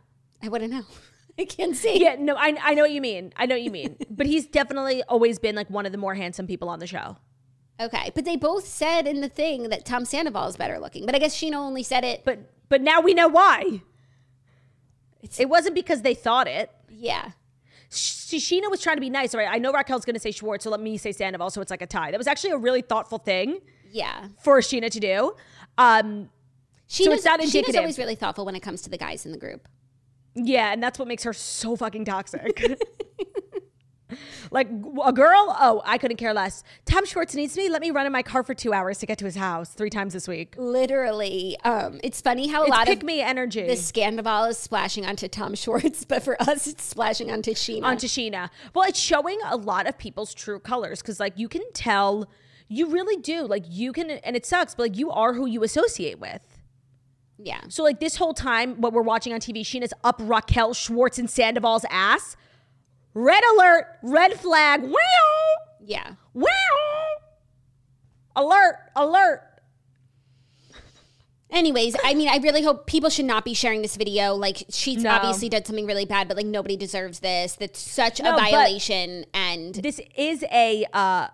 [0.43, 0.83] I wouldn't know.
[1.39, 2.01] I can't see.
[2.03, 3.33] Yeah, no, I, I know what you mean.
[3.37, 3.97] I know what you mean.
[4.11, 7.17] but he's definitely always been like one of the more handsome people on the show.
[7.81, 11.07] Okay, but they both said in the thing that Tom Sandoval is better looking.
[11.07, 12.25] But I guess Scheana only said it.
[12.25, 13.83] But but now we know why.
[15.39, 16.71] it wasn't because they thought it.
[16.89, 17.33] Yeah,
[17.93, 19.49] Sh- Scheana was trying to be nice, right?
[19.51, 21.83] I know Raquel's going to say Schwartz, so let me say Sandoval, so it's like
[21.83, 22.11] a tie.
[22.11, 23.59] That was actually a really thoughtful thing
[23.91, 24.29] yeah.
[24.43, 25.35] for Scheana to do.
[25.77, 26.31] Um,
[26.89, 29.39] Scheana's, it's not Scheana's always really thoughtful when it comes to the guys in the
[29.39, 29.69] group.
[30.35, 32.63] yeah, and that's what makes her so fucking toxic.
[34.51, 34.69] like
[35.05, 36.63] a girl, oh, I couldn't care less.
[36.85, 37.69] Tom Schwartz needs me.
[37.69, 39.91] Let me run in my car for two hours to get to his house three
[39.91, 40.55] times this week.
[40.59, 43.67] Literally, um, it's funny how a It's lot pick of me energy.
[43.67, 47.85] the Scandoval is splashing onto Tom Schwartz, but for us, it's splashing onto Scheana.
[47.85, 48.51] onto Scheana.
[48.75, 52.29] Well, it's showing a lot of people's true colors because, like, you can tell,
[52.69, 53.43] you really do.
[53.47, 56.43] Like, you can, and it sucks, but like, you are who you associate with.
[57.39, 61.19] yeah, So, like, this whole time, what we're watching on TV, Scheana's up Raquel Schwartz
[61.19, 62.37] and Sandoval's ass.
[63.15, 64.97] Red alert, red flag, wow,
[65.85, 66.15] yeah.
[66.33, 66.49] wow.
[68.35, 69.43] Alert, alert.
[71.51, 74.35] Anyways, I mean, I really hope people should not be sharing this video.
[74.35, 75.11] Like, she's No.
[75.11, 77.57] obviously did something really bad, but like nobody deserves this.
[77.57, 79.27] That's such No, a violation.
[79.35, 81.29] And This is a, uh,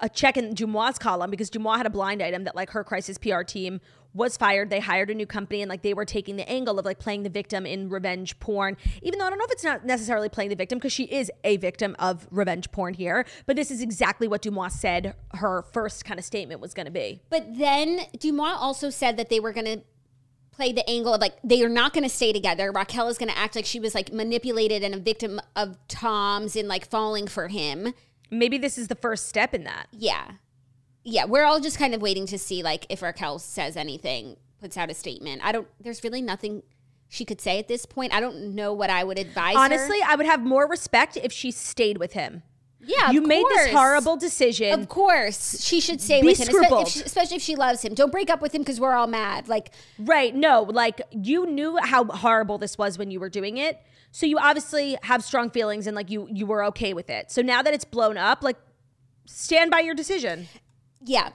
[0.00, 2.70] a check in Deux Moi' column because Deux Moi had a blind item that like
[2.70, 3.80] her crisis PR team
[4.14, 4.70] was fired.
[4.70, 7.24] They hired a new company and like they were taking the angle of like playing
[7.24, 8.76] the victim in revenge porn.
[9.02, 11.30] Even though I don't know if it's not necessarily playing the victim because she is
[11.42, 13.26] a victim of revenge porn here.
[13.46, 16.86] But this is exactly what Deux Moi said her first kind of statement was going
[16.86, 17.20] to be.
[17.28, 19.82] But then Deux Moi also said that they were going to
[20.52, 22.70] play the angle of like they are not going to stay together.
[22.70, 26.54] Raquel is going to act like she was like manipulated and a victim of Tom's
[26.54, 27.92] and like falling for him.
[28.30, 29.86] Maybe this is the first step in that.
[29.92, 30.32] Yeah.
[31.04, 34.76] Yeah, we're all just kind of waiting to see like if Raquel says anything, puts
[34.76, 35.42] out a statement.
[35.44, 36.62] I don't there's really nothing
[37.08, 38.12] she could say at this point.
[38.14, 39.60] I don't know what I would advise her.
[39.60, 42.42] Honestly, I would have more respect if she stayed with him.
[42.86, 44.78] Yeah, you made this horrible decision.
[44.78, 46.86] Of course, she should stay Be with him, espe- scrupled.
[46.88, 47.94] if she- especially if she loves him.
[47.94, 49.48] Don't break up with him because we're all mad.
[49.48, 50.34] Like, Right.
[50.34, 53.80] No, like you knew how horrible this was when you were doing it.
[54.10, 57.30] So you obviously have strong feelings and like you you were okay with it.
[57.30, 58.56] So now that it's blown up, like
[59.26, 60.48] stand by your decision.
[61.04, 61.30] Yeah,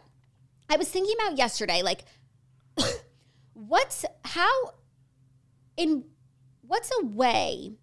[0.69, 1.81] I was thinking about yesterday.
[1.81, 2.05] Like,
[3.53, 4.49] what's how
[5.77, 6.05] in
[6.61, 7.73] what's a way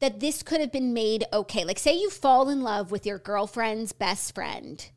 [0.00, 1.64] that this could have been made okay?
[1.64, 4.88] Like, say you fall in love with your girlfriend's best friend.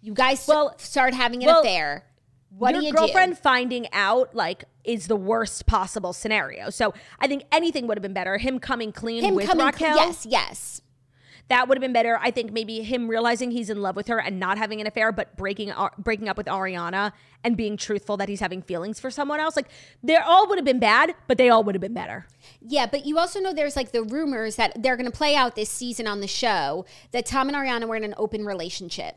[0.00, 2.06] You guys Well- start having an well- affair.
[2.58, 3.40] What your do you girlfriend do?
[3.40, 6.68] finding out like is the worst possible scenario.
[6.68, 8.36] So I think anything would have been better.
[8.36, 10.82] Him coming clean Him with coming, Raquel, yes, yes.
[11.52, 12.18] That would have been better.
[12.18, 15.12] I think maybe him realizing he's in love with her and not having an affair,
[15.12, 17.12] but breaking breaking up with Ariana
[17.44, 19.54] and being truthful that he's having feelings for someone else.
[19.54, 19.68] Like
[20.02, 22.26] they all would have been bad, but they all would have been better.
[22.62, 25.54] Yeah, but you also know there's like the rumors that they're going to play out
[25.54, 29.16] this season on the show that Tom and Ariana were in an open relationship.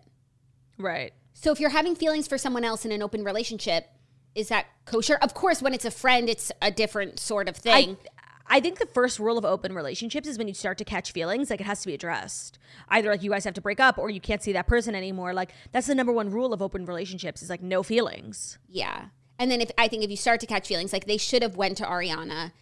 [0.78, 1.14] Right.
[1.34, 3.88] So if you're having feelings for someone else in an open relationship,
[4.36, 5.16] is that kosher?
[5.22, 7.92] Of course, when it's a friend, it's a different sort of thing.
[7.92, 8.10] I,
[8.48, 11.50] I think the first rule of open relationships is when you start to catch feelings,
[11.50, 12.60] like it has to be addressed.
[12.90, 15.34] Either like you guys have to break up or you can't see that person anymore.
[15.34, 18.58] Like that's the number one rule of open relationships is like no feelings.
[18.70, 19.06] yeah.
[19.38, 21.58] And then if I think if you start to catch feelings, like they should have
[21.58, 22.54] went to Ariana,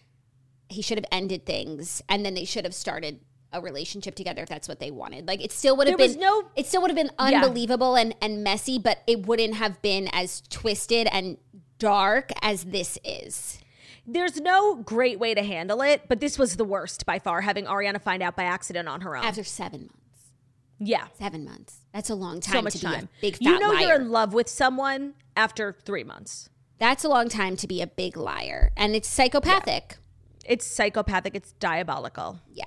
[0.69, 3.19] he should have ended things, and then they should have started
[3.51, 5.27] a relationship together if that's what they wanted.
[5.27, 7.43] Like it still would have There been no- it still would have been Yeah.
[7.43, 11.37] unbelievable and and messy, but it wouldn't have been as twisted and
[11.77, 13.59] dark as this is.
[14.05, 17.65] There's no great way to handle it, but this was the worst by far, having
[17.65, 19.23] Ariana find out by accident on her own.
[19.23, 20.31] After seven months,
[20.79, 21.07] yeah.
[21.17, 21.77] seven months.
[21.93, 23.09] That's a long time So much to be time.
[23.17, 23.79] a big fat you know liar.
[23.87, 26.49] you're in love with someone after three months.
[26.79, 29.97] That's a long time to be a big liar, and it's psychopathic.
[30.45, 32.39] It's psychopathic, it's diabolical.
[32.51, 32.65] Yeah.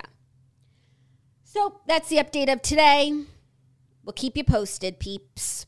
[1.45, 3.13] So that's the update of today.
[4.05, 5.67] We'll keep you posted, peeps.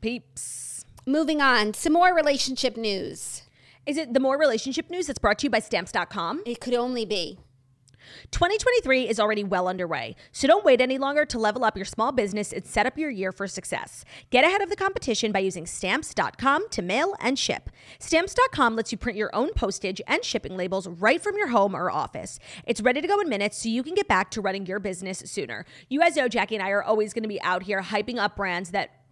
[0.00, 0.84] Peeps.
[1.06, 3.42] Moving on, some more relationship news.
[3.86, 6.42] Is it the more relationship news that's brought to you by stamps.com?
[6.46, 7.38] It could only be.
[8.30, 12.12] 2023 is already well underway, so don't wait any longer to level up your small
[12.12, 14.04] business and set up your year for success.
[14.30, 17.70] Get ahead of the competition by using stamps.com to mail and ship.
[17.98, 21.90] Stamps.com lets you print your own postage and shipping labels right from your home or
[21.90, 22.38] office.
[22.66, 25.22] It's ready to go in minutes so you can get back to running your business
[25.26, 25.64] sooner.
[25.88, 28.36] You guys know Jackie and I are always going to be out here hyping up
[28.36, 29.03] brands that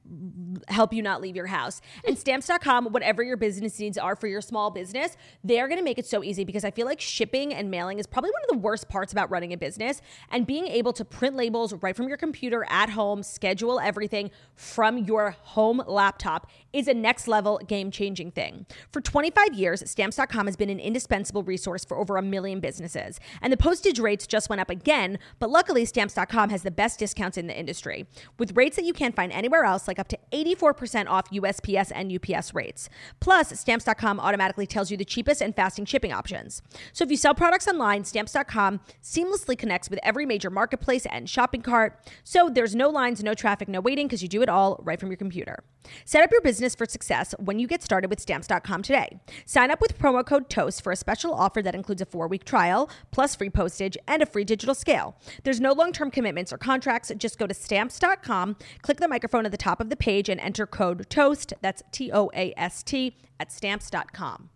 [0.68, 1.80] help you not leave your house.
[2.06, 5.98] And stamps.com, whatever your business needs are for your small business, they're going to make
[5.98, 8.58] it so easy because I feel like shipping and mailing is probably one of the
[8.58, 10.02] worst parts about running a business.
[10.30, 14.98] And being able to print labels right from your computer at home, schedule everything from
[14.98, 18.66] your home laptop is a next level game changing thing.
[18.90, 23.20] For 25 years, stamps.com has been an indispensable resource for over a million businesses.
[23.40, 27.38] And the postage rates just went up again, but luckily, stamps.com has the best discounts
[27.38, 28.06] in the industry
[28.38, 32.12] with rates that you can't find anywhere else, like up to 84% off USPS and
[32.12, 32.88] UPS rates.
[33.20, 36.62] Plus, stamps.com automatically tells you the cheapest and fastest shipping options.
[36.92, 41.62] So if you sell products online, stamps.com seamlessly connects with every major marketplace and shopping
[41.62, 41.98] cart.
[42.24, 45.10] So there's no lines, no traffic, no waiting because you do it all right from
[45.10, 45.64] your computer.
[46.04, 49.18] Set up your business for success when you get started with stamps.com today.
[49.44, 52.44] Sign up with promo code TOAST for a special offer that includes a four week
[52.44, 55.16] trial, plus free postage and a free digital scale.
[55.44, 57.12] There's no long term commitments or contracts.
[57.16, 60.66] Just go to stamps.com, click the microphone at the top of the page, and enter
[60.66, 61.54] code TOAST.
[61.60, 64.50] That's T O A S T at stamps.com.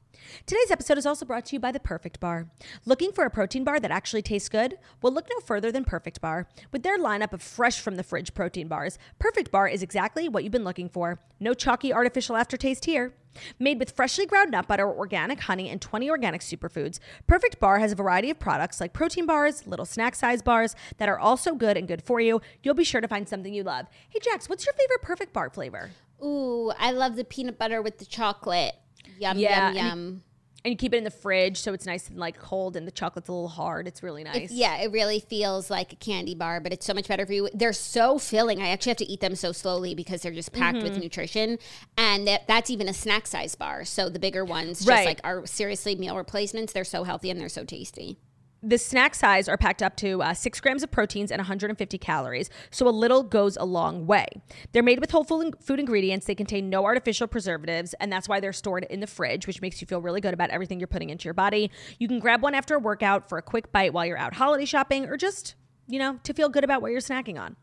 [0.47, 2.49] Today's episode is also brought to you by The Perfect Bar.
[2.85, 4.79] Looking for a protein bar that actually tastes good?
[5.03, 6.49] Well, look no further than Perfect Bar.
[6.73, 10.43] With their lineup of fresh from the fridge protein bars, Perfect Bar is exactly what
[10.45, 11.21] you've been looking for.
[11.41, 13.15] No chalky artificial aftertaste here.
[13.59, 17.93] Made with freshly ground nut butter, organic honey, and 20 organic superfoods, Perfect Bar has
[17.93, 21.77] a variety of products like protein bars, little snack size bars that are also good
[21.77, 22.41] and good for you.
[22.63, 23.87] You'll be sure to find something you love.
[24.09, 25.91] Hey, Jax, what's your favorite Perfect Bar flavor?
[26.23, 28.75] Ooh, I love the peanut butter with the chocolate.
[29.19, 30.23] Yum, Yeah, yum, and- yum.
[30.65, 32.91] And you keep it in the fridge so it's nice and like cold and the
[32.91, 33.87] chocolate's a little hard.
[33.87, 34.51] It's really nice.
[34.51, 37.49] Yeah, it really feels like a candy bar, but it's so much better for you.
[37.55, 38.61] They're so filling.
[38.61, 40.89] I actually have to eat them so slowly because they're just packed Mm-hmm.
[40.89, 41.61] with nutrition,
[41.97, 43.85] and that, that's even a snack size bar.
[43.85, 45.07] So the bigger ones, just Right.
[45.07, 46.73] like are seriously meal replacements.
[46.73, 48.19] They're so healthy and they're so tasty.
[48.67, 52.51] The snack size are packed up to uh, six grams of proteins and 150 calories,
[52.73, 54.27] so a little goes a long way.
[54.73, 56.27] They're made with whole food food ingredients.
[56.27, 59.81] They contain no artificial preservatives, and that's why they're stored in the fridge, which makes
[59.81, 61.71] you feel really good about everything you're putting into your body.
[62.01, 64.65] You can grab one after a workout for a quick bite while you're out holiday
[64.65, 65.55] shopping, or just
[65.89, 67.57] you know, to feel good about what you're snacking on.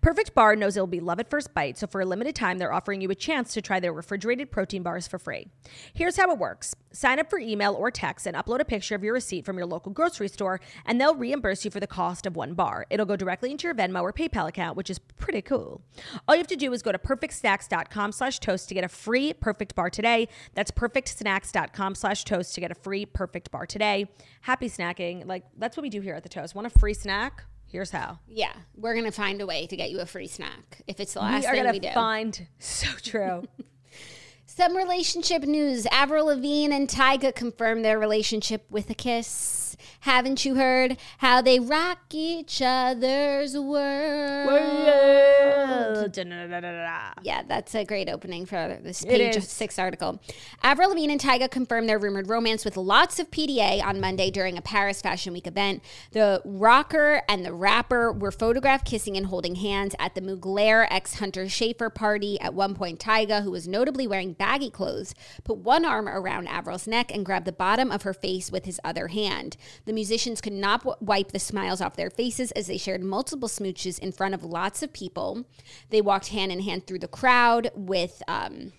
[0.00, 2.58] Perfect Bar knows it will be love at first bite, so for a limited time,
[2.58, 5.48] they're offering you a chance to try their refrigerated protein bars for free.
[5.92, 9.04] Here's how it works sign up for email or text and upload a picture of
[9.04, 12.34] your receipt from your local grocery store, and they'll reimburse you for the cost of
[12.34, 12.86] one bar.
[12.90, 15.82] It'll go directly into your Venmo or PayPal account, which is pretty cool.
[16.26, 19.32] All you have to do is go to perfectsnacks.com slash toast to get a free
[19.34, 20.28] perfect bar today.
[20.54, 24.08] That's perfectsnacks.com slash toast to get a free perfect bar today.
[24.42, 25.26] Happy snacking.
[25.26, 26.54] Like, that's what we do here at the Toast.
[26.54, 27.44] Want a free snack?
[27.70, 28.18] Here's how.
[28.26, 31.20] Yeah, we're gonna find a way to get you a free snack if it's the
[31.20, 31.90] last we are thing gonna we do.
[31.92, 33.44] find so true.
[34.46, 39.57] Some relationship news: Avril Lavigne and Tyga confirmed their relationship with a kiss.
[40.00, 44.48] Haven't you heard how they rock each other's world?
[47.22, 50.20] Yeah, that's a great opening for this page six article.
[50.62, 54.56] Avril Lavigne and Tyga confirmed their rumored romance with lots of PDA on Monday during
[54.56, 55.82] a Paris Fashion Week event.
[56.12, 61.18] The rocker and the rapper were photographed kissing and holding hands at the Mugler ex
[61.18, 62.40] Hunter Schafer party.
[62.40, 65.14] At one point, Tyga, who was notably wearing baggy clothes,
[65.44, 68.80] put one arm around Avril's neck and grabbed the bottom of her face with his
[68.84, 69.56] other hand.
[69.84, 73.48] The musicians could not w- wipe the smiles off their faces as they shared multiple
[73.48, 75.44] smooches in front of lots of people.
[75.90, 78.22] They walked hand in hand through the crowd with.
[78.28, 78.72] Um,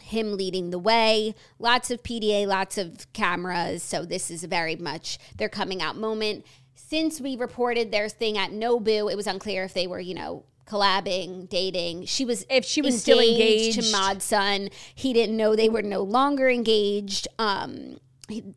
[0.00, 1.34] him leading the way.
[1.58, 3.82] Lots of PDA, lots of cameras.
[3.82, 6.46] So this is very much their coming out moment.
[6.74, 10.44] Since we reported their thing at Nobu, it was unclear if they were, you know,
[10.66, 12.06] collabing, dating.
[12.06, 13.82] She was If she was still engaged.
[13.82, 14.70] to Mod Sun.
[14.94, 17.28] He didn't know they were no longer engaged.
[17.38, 17.98] Um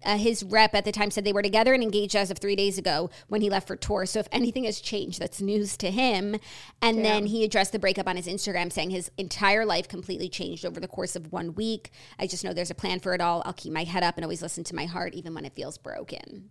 [0.05, 2.55] uh, his rep at the time said they were together and engaged as of three
[2.55, 4.05] days ago when he left for tour.
[4.05, 6.37] So if anything has changed, that's news to him.
[6.81, 10.65] And then he addressed the breakup on his Instagram, saying his entire life completely changed
[10.65, 11.91] over the course of one week.
[12.19, 13.41] I just know there's a plan for it all.
[13.45, 15.77] I'll keep my head up and always listen to my heart, even when it feels
[15.77, 16.49] broken.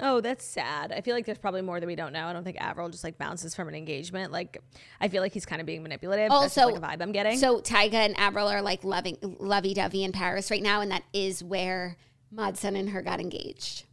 [0.00, 0.92] Oh, that's sad.
[0.92, 2.26] I feel like there's probably more that we don't know.
[2.26, 4.30] I don't think Avril just like bounces from an engagement.
[4.32, 4.62] Like,
[5.00, 6.30] I feel like he's kind of being manipulative.
[6.30, 7.38] that's Also, like a vibe I'm getting.
[7.38, 11.42] So Tyga and Avril are like loving, lovey-dovey in Paris right now, and that is
[11.42, 11.96] where
[12.30, 13.84] Mod Sun and her got engaged.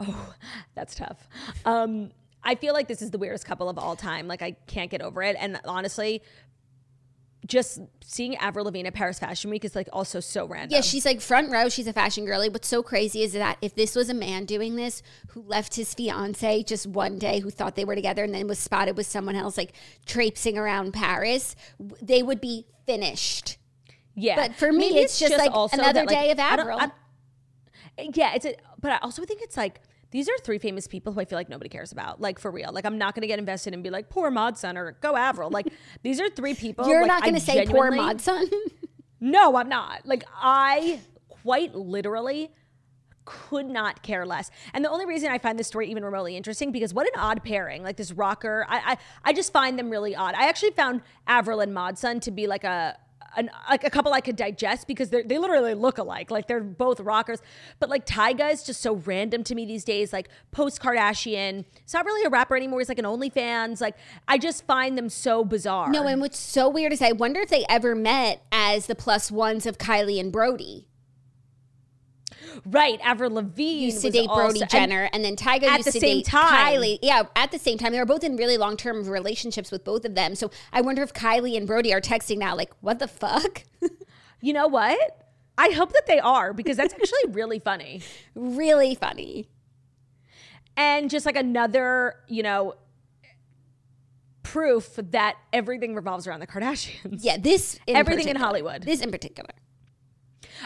[0.00, 0.34] Oh,
[0.74, 1.28] that's tough.
[1.64, 2.10] Um,
[2.42, 4.28] I feel like this is the weirdest couple of all time.
[4.28, 5.36] Like I can't get over it.
[5.38, 6.22] And honestly,
[7.46, 10.74] just seeing Avril Lavigne at Paris Fashion Week is like also so random.
[10.74, 11.68] Yeah, she's like front row.
[11.68, 12.48] She's a fashion girly.
[12.48, 15.94] What's so crazy is that if this was a man doing this who left his
[15.94, 19.36] fiance just one day, who thought they were together and then was spotted with someone
[19.36, 19.72] else, like
[20.04, 21.56] traipsing around Paris,
[22.02, 23.56] they would be finished.
[24.14, 24.36] yeah.
[24.36, 26.60] But for me, Maybe it's just like also another that, like, day of I don't-
[26.60, 26.78] Avril.
[26.80, 26.90] I-
[28.14, 28.54] yeah, it's a.
[28.80, 29.80] But I also think it's like.
[30.10, 32.18] These are three famous people who I feel like nobody cares about.
[32.18, 32.72] Like for real.
[32.72, 35.50] Like I'm not gonna get invested and be like, poor Mod Sun or go Avril.
[35.50, 35.66] Like
[36.02, 36.88] these are three people.
[36.88, 38.48] You're like, not going to say poor genuinely- Mod Sun.
[39.20, 40.06] No, I'm not.
[40.06, 42.50] Like I quite literally
[43.24, 44.50] could not care less.
[44.72, 47.44] And the only reason I find this story even remotely interesting because what an odd
[47.44, 47.82] pairing.
[47.82, 50.34] Like this rocker, I I, I just find them really odd.
[50.34, 52.96] I actually found Avril and Mod Sun to be like a
[53.38, 56.30] an, like a couple I could digest because they they literally look alike.
[56.30, 57.40] Like they're both rockers.
[57.78, 60.12] But like Tyga is just so random to me these days.
[60.12, 62.80] Like post Kardashian, he's not really a rapper anymore.
[62.80, 63.80] He's like an OnlyFans.
[63.80, 65.90] Like I just find them so bizarre.
[65.90, 69.30] no, and what's so weird is I wonder if they ever met as the plus
[69.30, 70.88] ones of Kylie and Brody.
[72.66, 72.98] Right.
[73.02, 75.92] Avril Lavigne used to date Brody also- and- Jenner, and, then Tyga at used the
[75.92, 76.52] to same date time.
[76.80, 76.98] Kylie.
[77.02, 80.04] Yeah, at the same time, they were both in really long term relationships with both
[80.04, 80.34] of them.
[80.34, 83.64] So I wonder if Kylie and Brody are texting now, like, "What the fuck?"
[84.40, 85.24] You know what?
[85.58, 88.02] I hope that they are because that's actually really funny.
[88.36, 89.48] really funny.
[90.76, 92.74] And just like another, you know,
[94.44, 97.18] proof that everything revolves around the Kardashians.
[97.24, 98.36] Yeah, this in Everything in.
[98.36, 98.82] Hollywood.
[98.84, 99.50] This in particular.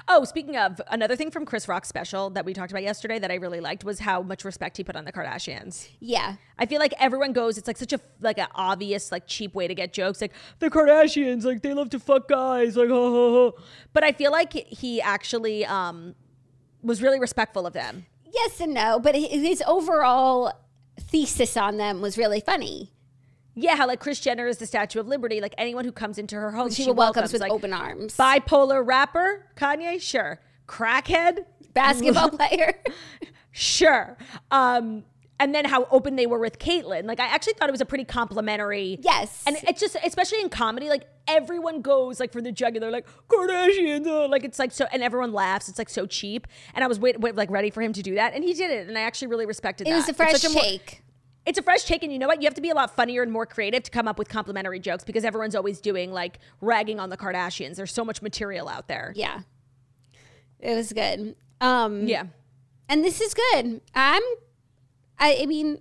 [0.08, 3.30] Oh, speaking of another thing from Chris Rock's special that we talked about yesterday that
[3.30, 5.88] I really liked was how much respect he put on the Kardashians.
[6.00, 7.58] Yeah, I feel like everyone goes.
[7.58, 10.20] It's like such a like an obvious like cheap way to get jokes.
[10.20, 12.76] Like the Kardashians, like they love to fuck guys.
[12.76, 13.62] Like, ho, ho, ho.
[13.92, 16.14] but I feel like he actually um
[16.82, 18.06] was really respectful of them.
[18.32, 20.52] yes and no, but his overall
[20.98, 22.90] thesis on them was really funny.
[23.54, 25.40] Yeah, how like Kris Jenner is the Statue of Liberty.
[25.40, 28.16] Like anyone who comes into her home, She, she, welcomes, with like, open arms.
[28.16, 30.40] Bipolar rapper Kanye, sure.
[30.66, 31.44] Crackhead,
[31.74, 32.74] Basketball player.
[33.50, 34.16] sure.
[34.50, 35.04] Um,
[35.38, 37.04] and then how open they were with Caitlyn.
[37.04, 38.98] Like I actually thought it was a pretty complimentary.
[39.02, 39.42] Yes.
[39.46, 44.06] And it's just, especially in comedy, like everyone goes like for the jugular, like Kardashians,
[44.06, 45.68] uh, like it's like so, and everyone laughs.
[45.68, 46.46] It's like so cheap.
[46.74, 48.70] And I was wait, wait, like ready for him to do that, and he did
[48.70, 49.96] it, and I actually really respected it that.
[49.96, 51.02] was a fresh such more- take.
[51.44, 53.22] It's a fresh take and you know what you have to be a lot funnier
[53.22, 57.00] and more creative to come up with complimentary jokes because everyone's always doing like ragging
[57.00, 59.40] on the kardashians there's so much material out there Yeah,
[60.60, 61.34] it was good.
[61.60, 62.24] Um, yeah
[62.88, 63.80] and this is good.
[63.94, 64.22] I'm,
[65.18, 65.80] I, I mean,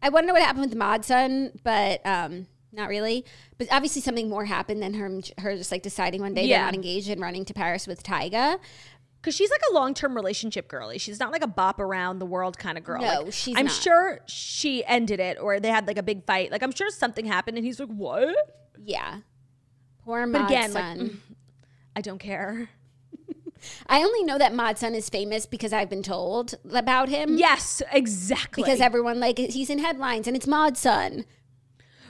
[0.00, 3.24] I wonder what happened with Mod Sun, but um, not really.
[3.58, 6.58] But obviously, something more happened than her, her just like deciding one day Yeah.
[6.58, 8.60] they're not engaged and running to Paris with Tyga.
[9.26, 10.98] Because she's like a long-term relationship girly.
[10.98, 13.02] She's not like a bop around the world kind of girl.
[13.02, 13.74] No, Like, she's i'm not.
[13.74, 16.52] sure she ended it or they had like a big fight.
[16.52, 18.36] Like i'm sure something happened and he's like what?
[18.80, 19.22] Yeah,
[20.04, 21.16] poor but Mod again like mm,
[21.96, 22.68] i don't care.
[23.88, 27.36] I only know that Mod Sun is famous because I've been told about him.
[27.36, 28.62] yes exactly.
[28.62, 31.24] Because everyone like he's in headlines and it's Mod Sun,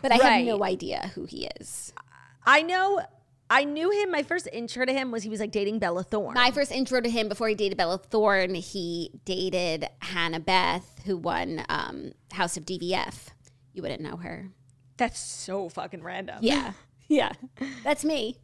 [0.02, 0.32] but I Right.
[0.32, 1.94] have no idea who he is.
[2.44, 3.00] I know
[3.48, 4.10] I knew him.
[4.10, 6.34] My first intro to him was he was like dating Bella Thorne.
[6.34, 11.16] My first intro to him before he dated Bella Thorne, he dated Hannah Beth, who
[11.16, 13.28] won um, House of DVF.
[13.72, 14.50] You wouldn't know her.
[14.96, 16.38] That's so fucking random.
[16.40, 16.72] Yeah.
[17.08, 17.32] yeah.
[17.84, 18.38] That's me.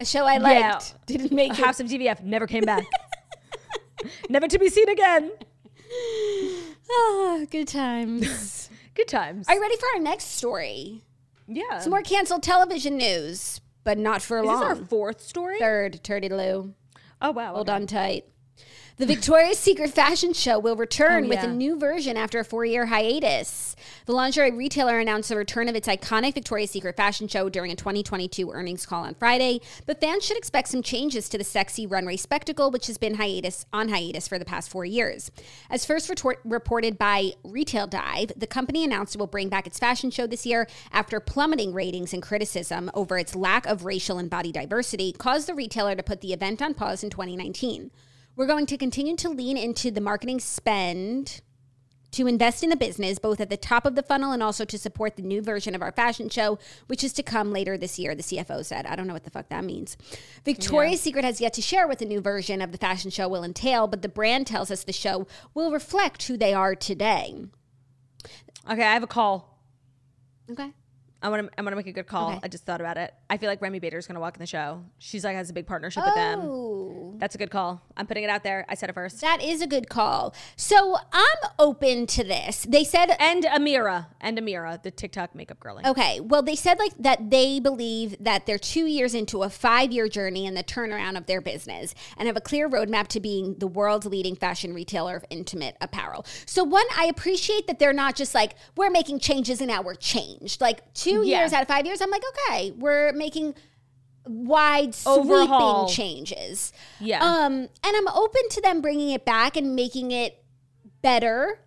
[0.00, 0.60] A show I liked.
[0.60, 0.80] Yeah.
[1.06, 1.58] Didn't make it.
[1.58, 2.84] House of DVF never came back.
[4.28, 5.32] never to be seen again.
[6.88, 8.70] Ah, good times.
[8.94, 9.48] Good times.
[9.48, 11.02] Are you ready for our next story?
[11.48, 11.80] yeah.
[11.80, 14.62] Some more canceled television news, but not for Is this long.
[14.64, 15.60] our fourth story?
[15.60, 16.74] Third, Turdy Lou.
[17.22, 17.54] Oh wow.
[17.54, 17.76] Hold okay.
[17.76, 18.24] on tight.
[18.98, 22.64] The Victoria's Secret fashion show will return Oh, with a new version after a four
[22.64, 23.76] year hiatus.
[24.06, 27.76] The lingerie retailer announced the return of its iconic Victoria's Secret fashion show during a
[27.76, 32.16] 2022 earnings call on Friday, but fans should expect some changes to the sexy runway
[32.16, 35.30] spectacle, which has been hiatus on hiatus for the past four years.
[35.68, 39.78] As first retor- reported by Retail Dive, the company announced it will bring back its
[39.78, 44.30] fashion show this year after plummeting ratings and criticism over its lack of racial and
[44.30, 47.90] body diversity caused the retailer to put the event on pause in 2019.
[48.36, 51.40] We're going to continue to lean into the marketing spend
[52.12, 54.78] to invest in the business, both at the top of the funnel and also to
[54.78, 58.14] support the new version of our fashion show, which is to come later this year,
[58.14, 58.86] the CFO said.
[58.86, 59.96] I don't know what the fuck that means.
[60.44, 63.42] Victoria's Secret has yet to share what the new version of the fashion show will
[63.42, 67.34] entail, but the brand tells us the show will reflect who they are today.
[68.70, 69.58] Okay, I have a call.
[70.50, 70.72] Okay.
[71.26, 71.58] I want to.
[71.58, 72.30] I want to make a good call.
[72.30, 72.40] Okay.
[72.44, 73.12] I just thought about it.
[73.28, 74.84] I feel like Remy Bader is going to walk in the show.
[74.98, 76.40] She's like has a big partnership with them.
[76.44, 77.14] Oh.
[77.18, 77.82] That's a good call.
[77.96, 78.64] I'm putting it out there.
[78.68, 79.20] I said it first.
[79.22, 80.34] That is a good call.
[80.54, 82.64] So I'm open to this.
[82.68, 85.84] They said And Amira and Amira, the TikTok makeup girlie.
[85.84, 86.20] Okay.
[86.20, 90.08] Well, they said like that they believe that they're two years into a five year
[90.08, 93.66] journey in the turnaround of their business and have a clear roadmap to being the
[93.66, 96.24] world's leading fashion retailer of intimate apparel.
[96.44, 99.94] So, one, I appreciate that they're not just like, we're making changes and now we're
[99.94, 100.60] changed.
[100.60, 101.40] Like, two Yeah.
[101.40, 103.54] years out of five years, I'm like, okay, we're making
[104.26, 105.88] wide sweeping Overhaul.
[105.88, 106.72] changes.
[107.00, 107.24] Yeah.
[107.24, 110.42] Um, and I'm open to them bringing it back and making it
[111.02, 111.60] better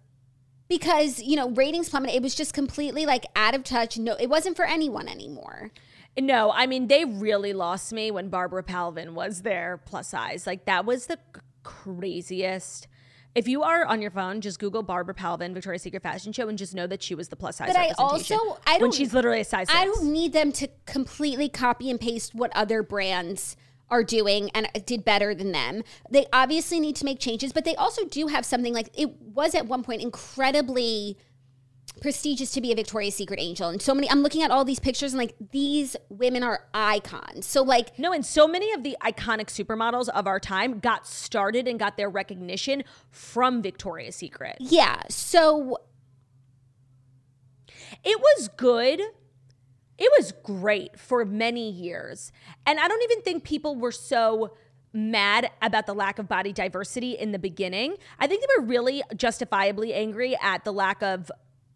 [0.68, 2.16] because you know ratings plummeted.
[2.16, 3.98] It was just completely like out of touch.
[3.98, 5.72] No, it wasn't for anyone anymore.
[6.20, 10.46] No, I mean they really lost me when Barbara Palvin was there plus size.
[10.46, 11.20] Like that was the
[11.64, 12.88] craziest.
[13.40, 16.58] If you are on your phone, just Google Barbara Palvin Victoria's Secret fashion show and
[16.58, 17.70] just know that she was the plus size.
[17.70, 18.36] But I also-
[18.68, 19.70] I don't- when she's literally a size.
[19.70, 19.80] Six.
[19.80, 23.56] I don't need them to completely copy and paste what other brands
[23.90, 25.84] are doing and did better than them.
[26.12, 29.56] They obviously need to make changes, but they also do have something like it was
[29.56, 31.16] at one point incredibly
[32.00, 33.70] prestigious to be a Victoria's Secret angel.
[33.70, 37.46] And so many I'm looking at all these pictures and like these women are icons.
[37.46, 41.68] So like No, and so many of the iconic supermodels of our time got started
[41.68, 44.58] and got their recognition from Victoria's Secret.
[44.60, 45.78] yeah, so
[48.04, 49.02] It was good.
[49.98, 52.32] It was great for many years.
[52.66, 54.56] And I don't even think people were so
[54.94, 57.96] mad about the lack of body diversity in the beginning.
[58.18, 61.30] I think they were really justifiably angry at the lack of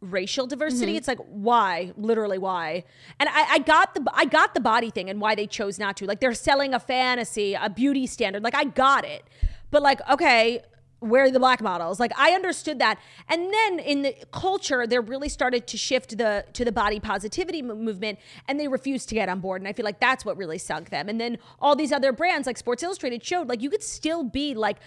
[0.04, 0.92] racial diversity.
[0.92, 0.98] Mm-hmm.
[0.98, 1.94] It's like why?
[1.98, 2.84] Literally why?
[3.20, 5.98] And I, I got the I got the body thing and why they chose not
[5.98, 6.06] to.
[6.06, 8.44] Like they're selling a fantasy, a beauty standard.
[8.44, 9.24] Like I got it.
[9.72, 10.62] But like, okay,
[11.00, 12.00] where are the black models?
[12.00, 13.00] Like I understood that.
[13.28, 17.62] And then in the culture, there really started to shift the to the body positivity
[17.62, 19.62] mo- movement, and they refused to get on board.
[19.62, 21.10] And I feel like that's what really sunk them.
[21.10, 24.54] And then all these other brands, like Sports Illustrated, showed like you could still be
[24.54, 24.78] like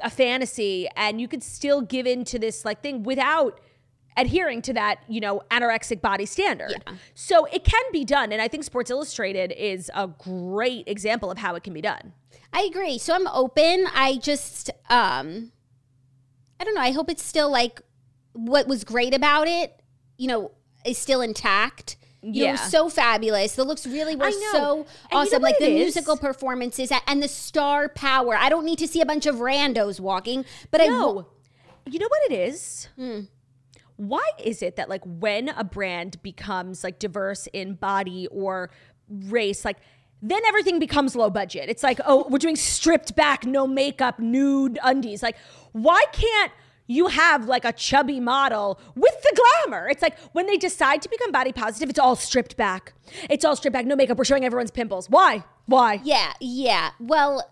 [0.00, 3.60] a fantasy, and you could still give in to this like thing without
[4.16, 6.94] adhering to that you know anorexic body standard Yeah.
[7.14, 11.38] so it can be done and i think sports illustrated is a great example of
[11.38, 12.12] how it can be done
[12.54, 12.98] I agree.
[12.98, 13.86] So I'm open.
[13.94, 15.52] I just um
[16.60, 16.82] I don't know.
[16.82, 17.80] I hope it's still like
[18.34, 19.80] what was great about it,
[20.18, 20.50] you know,
[20.84, 21.96] is still intact.
[22.20, 22.56] You know, Yeah.
[22.56, 23.54] so fabulous.
[23.54, 25.42] The looks really were I so And you know awesome.
[25.42, 28.36] like the musical performances and the star power.
[28.36, 31.10] I don't need to see a bunch of randos walking, but I No.
[31.12, 31.24] wa-
[31.86, 32.88] You know what it is?
[32.96, 33.20] Hmm.
[34.08, 38.70] Why is it that like when a brand becomes like diverse in body or
[39.08, 39.78] race, like
[40.22, 41.68] then everything becomes low budget.
[41.68, 45.22] It's like, oh, we're doing stripped back, no makeup, nude undies.
[45.22, 45.36] Like,
[45.72, 46.52] why can't
[46.86, 49.88] you have like a chubby model with the glamour?
[49.88, 52.92] It's like when they decide to become body positive, it's all stripped back.
[53.28, 54.16] It's all stripped back, no makeup.
[54.16, 55.10] We're showing everyone's pimples.
[55.10, 55.44] Why?
[55.66, 56.00] Why?
[56.04, 56.90] Yeah, yeah.
[57.00, 57.50] Well,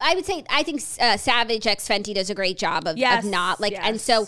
[0.00, 3.24] I would say I think uh, Savage X Fenty does a great job of, Yes,
[3.24, 4.26] of not like, and so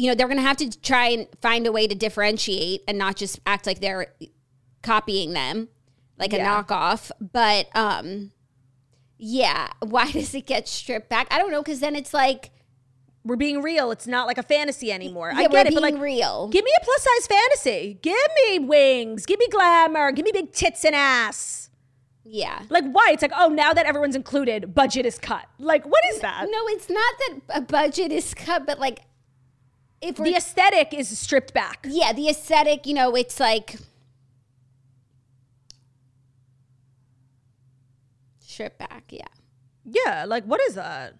[0.00, 2.96] you know they're going to have to try and find a way to differentiate and
[2.96, 4.06] not just act like they're
[4.82, 5.68] copying them
[6.18, 6.58] like Yeah.
[6.60, 7.10] a knockoff.
[7.20, 8.32] But um,
[9.18, 11.28] yeah, why does it get stripped back?
[11.30, 12.50] I don't know because then it's like
[13.24, 13.90] We're being real.
[13.90, 15.30] It's not like a fantasy anymore.
[15.34, 16.48] I get it, but like real.
[16.48, 17.98] Give me a plus size fantasy.
[18.00, 18.16] Give
[18.48, 19.26] me wings.
[19.26, 20.12] Give me glamour.
[20.12, 21.68] Give me big tits and ass.
[22.24, 22.62] Yeah.
[22.70, 23.10] Like why?
[23.12, 25.44] It's like, oh, now that everyone's included, budget is cut.
[25.58, 26.46] Like, what is that?
[26.50, 29.00] No, it's not that a budget is cut, but like
[30.02, 31.86] if The aesthetic is stripped back.
[31.88, 33.76] yeah, the aesthetic, you know, it's like
[38.38, 39.26] stripped back, yeah.
[39.84, 41.14] Yeah, like what is that?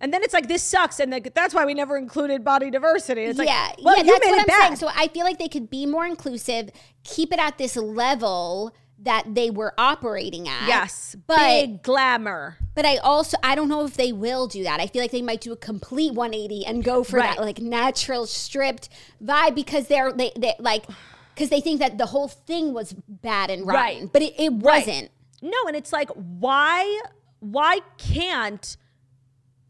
[0.00, 3.22] And then it's like this sucks, and like, that's why we never included body diversity.
[3.22, 4.62] It's like, yeah, well, yeah, you that's made what it I'm bad.
[4.64, 4.76] saying.
[4.76, 6.70] So I feel like they could be more inclusive,
[7.02, 10.66] keep it at this level that they were operating at.
[10.68, 12.56] yes, but big glamour.
[12.74, 14.80] but I also I don't know if they will do that.
[14.80, 17.36] I feel like they might do a complete 180 and go for Right.
[17.36, 18.88] that like natural stripped
[19.22, 20.86] vibe because they're they, they like
[21.34, 24.12] because they think that the whole thing was bad and rotten, Right.
[24.12, 25.10] but it, it wasn't.
[25.42, 27.02] No, and it's like, why,
[27.40, 28.78] why can't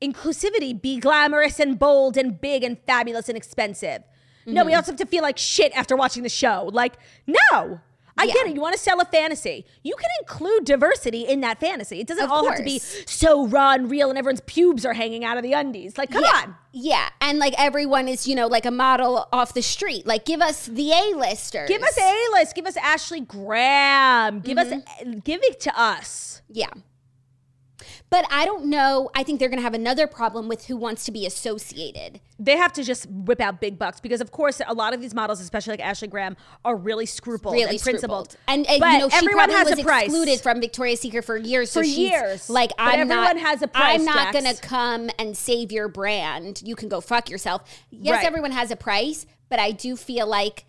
[0.01, 4.03] inclusivity be glamorous and bold and big and fabulous and expensive?
[4.47, 4.67] No, Mm-hmm.
[4.69, 6.71] we also have to feel like shit after watching the show.
[6.73, 6.95] Like,
[7.27, 7.81] no.
[8.19, 8.33] I Yeah.
[8.33, 8.55] get it.
[8.55, 9.67] You want to sell a fantasy.
[9.83, 12.01] You can include diversity in that fantasy.
[12.01, 14.95] It doesn't Of all have to be so raw and real and everyone's pubes are
[14.95, 15.99] hanging out of the undies.
[15.99, 16.43] Like, come yeah.
[16.45, 16.55] on.
[16.73, 20.07] Yeah, and like everyone is, you know, like a model off the street.
[20.07, 21.69] Like give us the A-listers.
[21.69, 22.55] Give us A list.
[22.55, 24.41] Give us Ashley Graham.
[24.41, 25.19] Give us, Mm-hmm.
[25.21, 26.43] give it to us.
[26.51, 26.69] Yeah.
[28.11, 29.11] But I don't know.
[29.15, 32.21] I think they're going to have another problem with who wants to be associated.
[32.39, 35.15] they have to just whip out big bucks because of course a lot of these
[35.15, 38.37] models especially like ashley graham are really scrupled really and principled.
[38.47, 41.23] And, and But you know, she everyone has was a price excluded from Victoria's Secret
[41.25, 41.71] for years.
[41.71, 42.51] So For she's years.
[42.51, 45.73] like, But I'm everyone not, has a price, I'm not going to come and save
[45.73, 46.63] your brand.
[46.65, 47.63] You can go fuck yourself.
[47.91, 48.27] Yes, Right.
[48.27, 50.65] everyone has a price, but I do feel like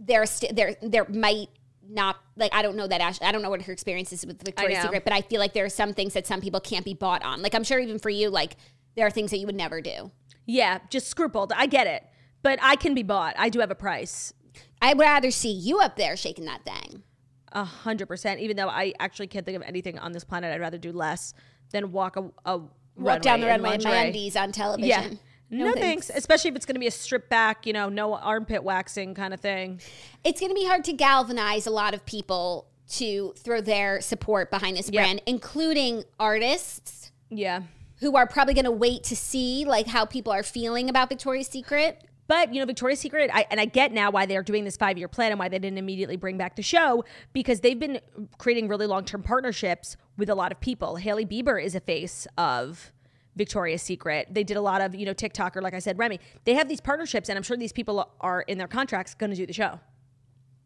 [0.00, 1.48] there, st- there, there might
[1.88, 3.18] not like I don't know that Ash.
[3.22, 4.82] I don't know what her experience is with Victoria's.
[4.82, 7.22] Secret, but I feel like there are some things that some people can't be bought
[7.22, 7.42] on.
[7.42, 8.56] Like I'm sure even for you, like
[8.96, 10.10] there are things that you would never do.
[10.46, 12.04] yeah just scrupled i get it
[12.42, 14.32] but i can be bought i do have a price
[14.80, 17.02] I would rather see you up there shaking that thing.
[17.50, 20.60] a hundred percent even though i actually can't think of anything on this planet i'd
[20.60, 21.34] rather do less
[21.72, 22.60] than walk a, a
[22.96, 24.88] Walk down the runway in my undies on television.
[24.88, 25.18] yeah
[25.58, 26.10] no, thanks.
[26.14, 29.32] especially if it's going to be a strip back you know no armpit waxing kind
[29.34, 29.80] of thing
[30.24, 34.50] It's going to be hard to galvanize a lot of people to throw their support
[34.50, 37.62] behind this brand, including artists yeah
[38.04, 41.46] who are probably going to wait to see like how people are feeling about Victoria's
[41.46, 42.04] Secret.
[42.26, 44.98] But you know, Victoria's Secret, I, and I get now why they're doing this five
[44.98, 48.00] year plan and why they didn't immediately bring back the show because they've been
[48.38, 50.96] creating really long term partnerships with a lot of people.
[50.96, 52.92] Hailey Bieber is a face of
[53.36, 54.28] Victoria's Secret.
[54.30, 56.20] They did a lot of you know TikTok or like I said, Remi.
[56.44, 59.36] They have these partnerships, and I'm sure these people are in their contracts going to
[59.36, 59.80] do the show.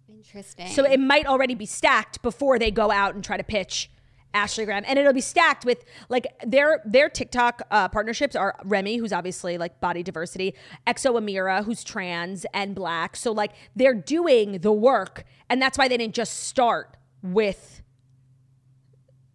[0.08, 0.68] Interesting.
[0.68, 3.90] So it might already be stacked before they go out and try to pitch
[4.34, 8.96] Ashley Graham, and it'll be stacked with like their their TikTok uh, partnerships are Remi,
[8.96, 10.54] who's obviously like body diversity,
[10.86, 13.16] Exo Emira, who's trans and black.
[13.16, 17.82] So like they're doing the work, and that's why they didn't just start with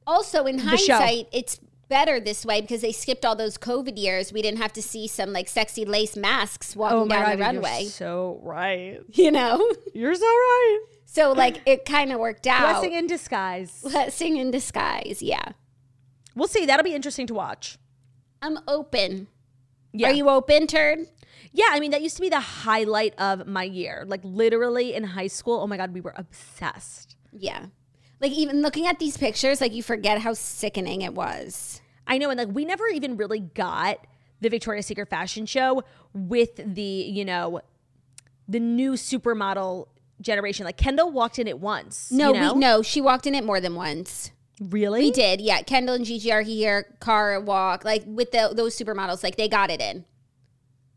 [0.06, 0.66] also in show.
[0.66, 1.60] hindsight, it's
[1.94, 4.34] better this way because they skipped all those COVID years.
[4.34, 7.70] We didn't have to see some like sexy lace masks walking oh down the runway.
[7.72, 9.00] Oh You're so right.
[9.14, 10.80] you know, You're so right.
[11.06, 12.62] so like it kind of worked out.
[12.62, 13.82] Blessing in disguise.
[13.84, 15.22] Blessing in disguise.
[15.22, 15.52] Yeah,
[16.36, 16.66] We'll see.
[16.66, 17.78] That'll be interesting to watch.
[18.42, 19.28] I'm open.
[19.94, 20.08] Yeah.
[20.08, 21.08] Are you open, turd?
[21.52, 24.04] Yeah, I mean that used to be the highlight of my year.
[24.08, 25.60] Like literally in high school.
[25.62, 27.16] Oh my god, we were obsessed.
[27.32, 27.68] Yeah.
[28.20, 31.82] Like even looking at these pictures, like you forget how sickening it was.
[32.08, 34.06] I know, and like we never even really got
[34.42, 35.84] the Victoria's Secret fashion show
[36.14, 37.62] with the, you know,
[38.48, 39.88] the new supermodel
[40.22, 40.66] generation.
[40.66, 42.12] Like Kendall walked in it once.
[42.12, 42.54] No, you know?
[42.54, 44.32] we no, she walked in it more than once.
[44.60, 45.02] Really?
[45.02, 45.62] We did, yeah.
[45.62, 46.96] Kendall and Gigi are here.
[47.02, 50.06] Cara walk like with the, those supermodels, like they got it in.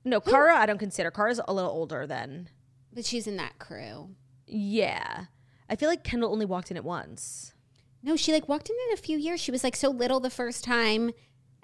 [0.04, 1.11] No, Cara, I don't consider.
[1.11, 2.48] Cara's a little older than.
[2.92, 4.11] But she's in that crew.
[4.46, 5.24] Yeah.
[5.68, 7.54] I feel like Kendall only walked in it once.
[8.07, 9.40] No, she like walked in in a few years.
[9.40, 11.11] She was like so little the first time,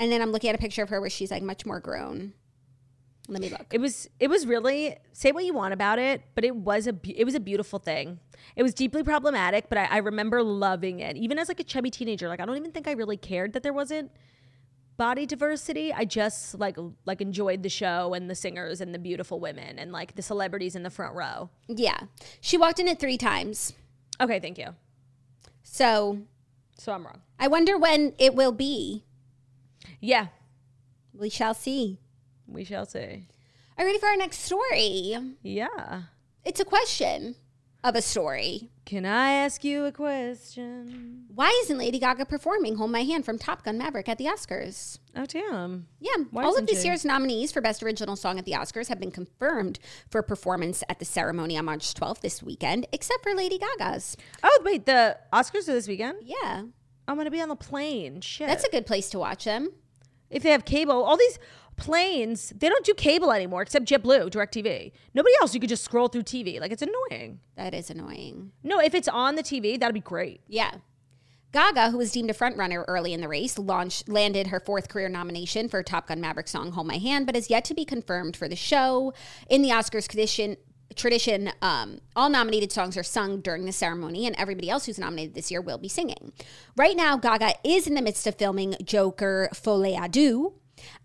[0.01, 2.33] and then I'm looking at a picture of her where she's like much more grown.
[3.29, 3.67] Let me look.
[3.71, 6.99] It was it was really say what you want about it, but it was a
[7.05, 8.19] it was a beautiful thing.
[8.57, 11.17] It was deeply problematic, but I, I remember loving it.
[11.17, 13.63] Even as like a chubby teenager, like I don't even think I really cared that
[13.63, 14.11] there wasn't
[14.97, 15.93] body diversity.
[15.93, 16.77] I just like
[17.07, 20.75] like enjoyed the show and the singers and the beautiful women and like the celebrities
[20.75, 21.51] in the front row.
[21.69, 22.01] Yeah,
[22.41, 23.75] she walked in it three times.
[24.21, 24.75] Okay, thank you.
[25.63, 26.19] So
[26.83, 27.21] So I'm wrong.
[27.39, 29.05] I wonder when it will be.
[30.01, 30.27] Yeah,
[31.15, 32.01] We shall see.
[32.49, 33.29] we shall see.
[33.79, 35.15] Are you ready for our next story?
[35.45, 36.03] Yeah.
[36.45, 37.37] It's a question.
[37.85, 38.71] Of a story.
[38.85, 41.25] Can I ask you a question?
[41.35, 44.99] Why isn't Lady Gaga performing Hold My Hand from Top Gun Maverick at the Oscars?
[45.17, 45.87] Oh damn.
[46.01, 46.89] Yeah, Why all of this she?
[46.89, 49.79] year's nominees for Best Original Song at the Oscars have been confirmed
[50.11, 54.17] for performance at the ceremony on March 12th this weekend, except for Lady Gaga's.
[54.43, 56.19] Oh wait, the Oscars are this weekend.
[56.23, 56.63] Yeah,
[57.09, 58.21] I'm gonna be on the plane.
[58.21, 58.47] Shit.
[58.49, 59.71] that's a good place to watch them.
[60.31, 61.39] if they have cable, all these
[61.77, 64.93] planes, they don't do cable anymore except JetBlue, DirecTV.
[65.15, 65.55] Nobody else.
[65.55, 66.61] You could just scroll through TV.
[66.61, 67.41] Like it's annoying.
[67.57, 68.53] That is annoying.
[68.63, 70.41] No, if it's on the TV, that'd be great.
[70.49, 70.73] Yeah.
[71.53, 75.11] Gaga, who was deemed a frontrunner early in the race, launched landed her fourth career
[75.11, 78.37] nomination for Top Gun Maverick song "Hold My Hand," but is yet to be confirmed
[78.37, 79.13] for the show.
[79.51, 80.57] In the Oscars tradition,
[80.95, 85.35] tradition, um, all nominated songs are sung during the ceremony, and everybody else who's nominated
[85.35, 86.33] this year will be singing.
[86.75, 90.55] Right now, Gaga is in the midst of filming Joker Folie à Deux.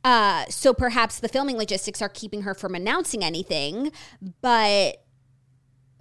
[0.03, 3.91] Uh, so perhaps the filming logistics are keeping her from announcing anything,
[4.41, 5.03] but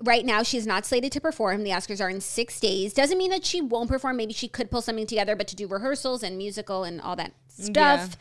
[0.03, 1.65] right now she's not slated to perform.
[1.65, 2.93] The Oscars are in six days.
[2.93, 4.17] Doesn't mean that she won't perform.
[4.17, 7.33] Maybe she could pull something together, but to do rehearsals and musical and all that
[7.49, 8.17] stuff,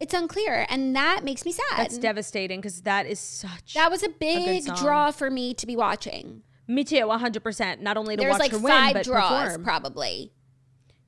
[0.00, 0.66] it's unclear.
[0.68, 1.78] And that makes me sad.
[1.78, 3.74] That's devastating because that is such.
[3.74, 4.76] that was a big song.
[4.76, 6.42] draw for me to be watching.
[6.66, 7.80] Me too, 100%.
[7.80, 9.64] Not only to There's watch like her win, but draws, perform.
[9.64, 10.32] probably.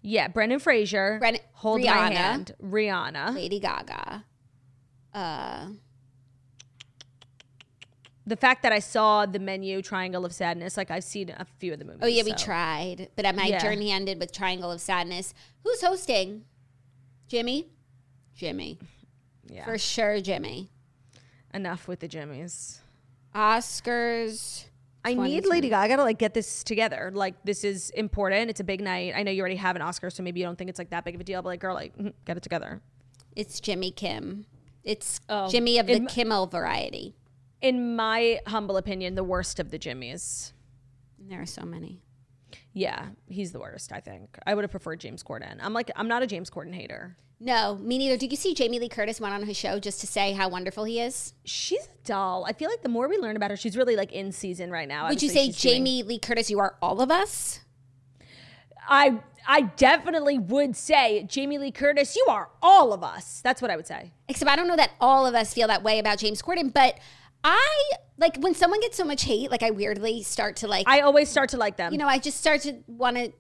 [0.07, 1.21] Yeah, Brendan Fraser.
[1.55, 2.55] Hold my hand.
[2.63, 3.35] Rihanna.
[3.35, 4.25] Lady Gaga.
[5.13, 5.67] Uh,
[8.29, 11.73] The fact that I saw the menu Triangle of Sadness, like I've seen a few
[11.73, 12.01] of the movies.
[12.03, 13.59] oh yeah, we tried, but my Yeah.
[13.61, 15.33] journey ended with Triangle of Sadness.
[15.63, 16.45] Who's hosting?
[17.29, 17.69] Jimmy.
[18.35, 18.79] Jimmy,
[19.49, 19.65] Yeah.
[19.65, 20.21] for sure.
[20.21, 20.71] Jimmy.
[21.55, 22.81] Enough with the Jimmys.
[23.35, 24.65] Oscars.
[25.07, 25.51] I need 2020.
[25.51, 27.11] Lady Gaga to like get this together.
[27.15, 28.51] Like this is important.
[28.51, 29.15] It's a big night.
[29.17, 31.05] I know you already have an Oscar, so maybe you don't think it's like that
[31.05, 31.41] big of a deal.
[31.43, 32.81] But like, girl, like, mm, get it together.
[33.35, 34.47] It's Jimmy Kim.
[34.85, 37.15] It's Oh, Jimmy of the in- Kimmel variety.
[37.61, 40.53] In my humble opinion, the worst of the Jimmys.
[41.19, 42.03] There are so many.
[42.73, 43.91] Yeah, he's the worst.
[43.93, 45.57] I think I would have preferred James Corden.
[45.61, 47.17] I'm like, I'm not a James Corden hater.
[47.39, 48.17] No, me neither.
[48.17, 50.85] Did you see Jamie Lee Curtis went on his show just to say how wonderful
[50.85, 51.35] he is?
[51.45, 52.47] She's a doll.
[52.47, 54.89] I feel like the more we learn about her, she's really like in season right
[54.89, 55.09] now.
[55.09, 57.61] Would you say she's doing- Jamie Lee Curtis, you are all of us?
[58.89, 62.17] I I definitely would say Jamie Lee Curtis.
[62.17, 63.41] You are all of us.
[63.45, 64.13] That's what I would say.
[64.29, 66.99] Except I don't know that all of us feel that way about James Corden, but
[67.45, 71.01] I like when someone gets so much hate, like I weirdly start to like, I
[71.01, 71.93] always start to like them.
[71.93, 73.33] you know, I just start to want to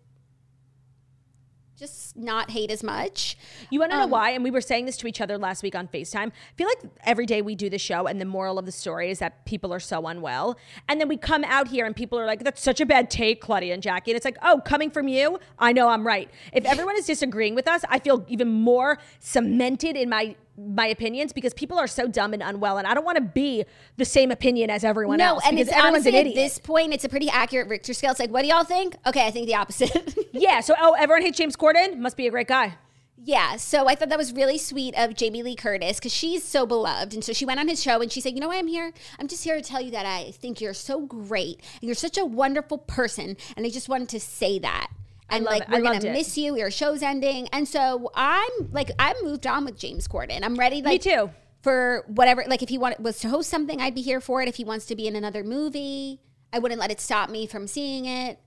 [1.76, 3.36] just not hate as much.
[3.70, 4.30] You want to Um, know why?
[4.30, 6.28] And we were saying this to each other last week on FaceTime.
[6.28, 9.10] I feel like every day we do the show, and the moral of the story
[9.10, 10.56] is that people are so unwell.
[10.88, 13.40] And then we come out here, and people are like, that's such a bad take,
[13.42, 14.12] Claudia and Jackie.
[14.12, 16.30] And it's like, oh, coming from you, I know I'm right.
[16.52, 21.32] If everyone is disagreeing with us, I feel even more cemented in my my opinions
[21.32, 23.64] because people are so dumb and unwell and I don't want to be
[23.96, 26.36] the same opinion as everyone No, else and because it's everyone's honestly an idiot.
[26.38, 28.10] at this point, it's a pretty accurate Richter scale.
[28.12, 28.96] It's like, what do y'all think?
[29.06, 30.16] Okay, I think the opposite.
[30.32, 31.98] yeah, so oh, everyone hates James Corden?
[31.98, 32.76] Must be a great guy.
[33.18, 36.66] Yeah, so I thought that was really sweet of Jamie Lee Curtis because she's so
[36.66, 37.14] beloved.
[37.14, 38.92] And so she went on his show and she said, You know why I'm here?
[39.18, 42.18] I'm just here to tell you that I think you're so great and you're such
[42.18, 43.36] a wonderful person.
[43.56, 44.88] And I just wanted to say that.
[45.28, 45.68] And like, it.
[45.68, 46.12] I we're to it.
[46.12, 46.56] miss you.
[46.56, 47.48] Your show's ending.
[47.48, 50.40] And so I'm like, I've moved on with James Corden.
[50.42, 50.82] I'm ready.
[50.82, 51.30] Like, Me too.
[51.62, 54.48] For whatever, like if he wanted, was to host something, I'd be here for it.
[54.48, 56.20] If he wants to be in another movie,
[56.52, 58.38] I wouldn't let it stop me from seeing it.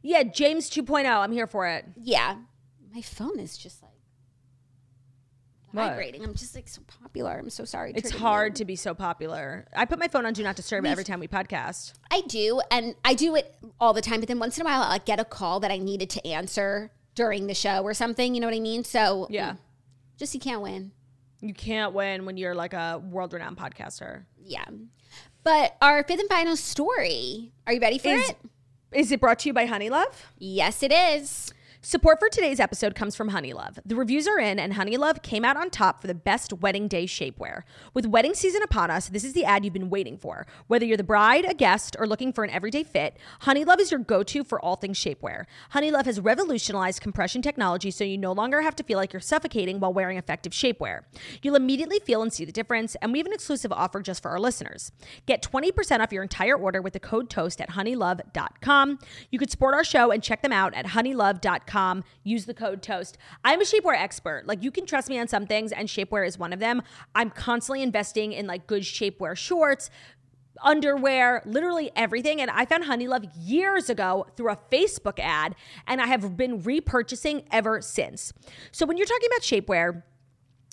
[0.00, 1.04] Yeah, James 2.0.
[1.06, 1.86] I'm here for it.
[2.00, 2.36] Yeah.
[2.94, 3.87] My phone is just like
[5.72, 5.88] What?
[5.90, 6.24] vibrating.
[6.24, 7.32] I'm just like so popular.
[7.38, 7.92] I'm so sorry.
[7.94, 8.56] It's hard you.
[8.56, 9.66] to be so popular.
[9.76, 11.92] I put my phone on Do Not Disturb every time we podcast.
[12.10, 14.20] I do, and I do it all the time.
[14.20, 16.90] But then once in a while, like, get a call that I needed to answer
[17.14, 18.34] during the show or something.
[18.34, 18.82] You know what I mean?
[18.84, 19.56] So Yeah.
[20.16, 20.92] just you can't win.
[21.40, 24.24] You can't win when you're like a world renowned podcaster.
[24.42, 24.64] Yeah.
[25.44, 27.52] But our fifth and final story.
[27.66, 28.36] Are you ready for Is, it?
[28.92, 30.14] is it brought to you by Honeylove?
[30.38, 31.52] Yes, it is.
[31.80, 33.78] Support for today's episode comes from Honeylove.
[33.86, 37.04] The reviews are in, and Honeylove came out on top for the best wedding day
[37.06, 37.62] shapewear.
[37.94, 40.44] With wedding season upon us, this is the ad you've been waiting for.
[40.66, 44.00] Whether you're the bride, a guest, or looking for an everyday fit, Honeylove is your
[44.00, 45.44] go to for all things shapewear.
[45.72, 49.78] Honeylove has revolutionized compression technology so you no longer have to feel like you're suffocating
[49.78, 51.02] while wearing effective shapewear.
[51.42, 54.32] You'll immediately feel and see the difference, and we have an exclusive offer just for
[54.32, 54.90] our listeners.
[55.26, 58.98] Get 20% off your entire order with the code TOAST at honeylove.com.
[59.30, 61.67] You could support our show and check them out at honeylove.com.
[62.24, 63.18] Use the code TOAST.
[63.44, 64.44] I'm a shapewear expert.
[64.46, 66.82] Like, you can trust me on some things, and shapewear is one of them.
[67.14, 69.90] I'm constantly investing in like good shapewear shorts,
[70.62, 72.40] underwear, literally everything.
[72.40, 75.54] And I found Honeylove years ago through a Facebook ad,
[75.86, 78.32] and I have been repurchasing ever since.
[78.72, 80.02] So when you're talking about shapewear,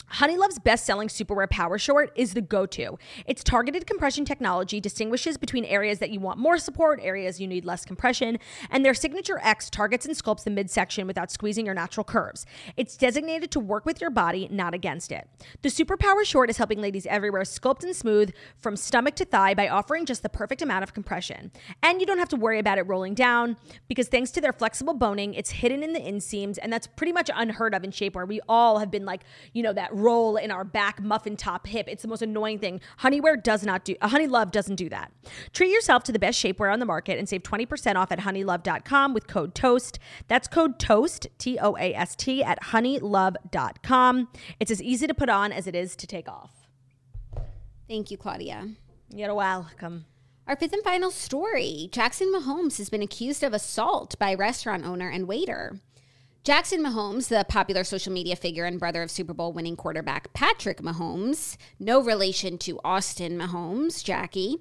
[0.08, 2.98] Honeylove's best selling Superwear Power Short is the go to.
[3.26, 7.66] Its targeted compression technology distinguishes between areas that you want more support, areas you need
[7.66, 8.38] less compression,
[8.70, 12.46] and their Signature X targets and sculpts the midsection without squeezing your natural curves.
[12.78, 15.28] It's designated to work with your body, not against it.
[15.62, 19.54] The Super Power Short is helping ladies everywhere sculpt and smooth from stomach to thigh
[19.54, 21.52] by offering just the perfect amount of compression.
[21.82, 23.58] And you don't have to worry about it rolling down
[23.88, 27.30] because thanks to their flexible boning, it's hidden in the inseams, and that's pretty much
[27.34, 28.28] unheard of in shapewear.
[28.28, 29.24] We all have been like,
[29.54, 31.88] you know, that roll in our back muffin top hip.
[31.88, 32.82] It's the most annoying thing.
[33.00, 35.12] Honeywear does not do, uh, Honeylove doesn't do that.
[35.54, 39.14] Treat yourself to the best shapewear on the market and save 20% off at honeylove.com
[39.14, 40.00] with code TOAST.
[40.28, 44.28] That's code TOAST, T O A S T, at honeylove.com.
[44.60, 46.52] It's as easy to put on as it is to take off.
[47.88, 48.70] Thank you, Claudia.
[49.10, 50.06] You're welcome.
[50.48, 55.10] Our fifth and final story Jackson Mahomes has been accused of assault by restaurant owner
[55.10, 55.80] and waiter.
[56.46, 60.78] Jackson Mahomes, the popular social media figure and brother of Super Bowl winning quarterback Patrick
[60.78, 64.60] Mahomes, no relation to Austin Mahomes, Jackie,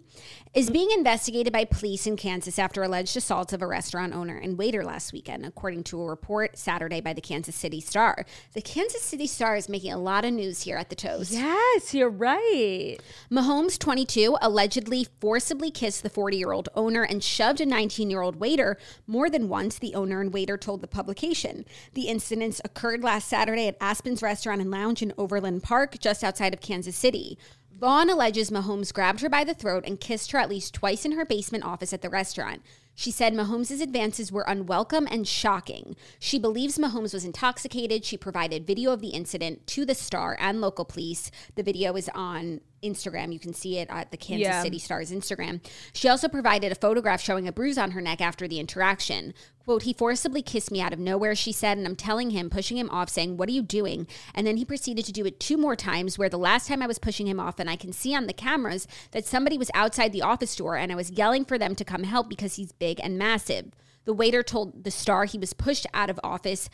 [0.55, 4.57] is being investigated by police in Kansas after alleged assaults of a restaurant owner and
[4.57, 8.25] waiter last weekend, according to a report Saturday by the Kansas City Star.
[8.55, 11.33] The Kansas City Star is making a lot of news here at the Toast.
[11.33, 12.97] Yes, you're right.
[13.31, 18.23] Mahomes, 22, allegedly forcibly kissed the 40 year old owner and shoved a 19 year
[18.23, 21.67] old waiter more than once, the owner and waiter told the publication.
[21.95, 26.55] The incidents occurred last Saturday at Aspen's Restaurant and Lounge in Overland Park, just outside
[26.55, 27.39] of Kansas City.
[27.79, 31.13] Vaughn alleges Mahomes grabbed her by the throat and kissed her at least twice in
[31.13, 32.63] her basement office at the restaurant.
[32.95, 35.97] She said Mahomes' advances were unwelcome and shocking.
[36.19, 38.05] She believes Mahomes was intoxicated.
[38.05, 41.31] She provided video of the incident to the star and local police.
[41.57, 43.33] The video is on Instagram.
[43.33, 44.63] You can see it at the Kansas Yeah.
[44.63, 45.61] City Star's Instagram.
[45.93, 49.35] She also provided a photograph showing a bruise on her neck after the interaction.
[49.65, 52.77] Quote, he forcibly kissed me out of nowhere, she said, and I'm telling him, pushing
[52.77, 54.07] him off, saying, What are you doing?
[54.35, 56.87] And then he proceeded to do it two more times, where the last time I
[56.87, 60.13] was pushing him off, and I can see on the cameras that somebody was outside
[60.13, 63.01] the office door, and I was yelling for them to come help because he's big
[63.03, 63.71] and massive.
[64.05, 66.69] The waiter told the star he was pushed out of office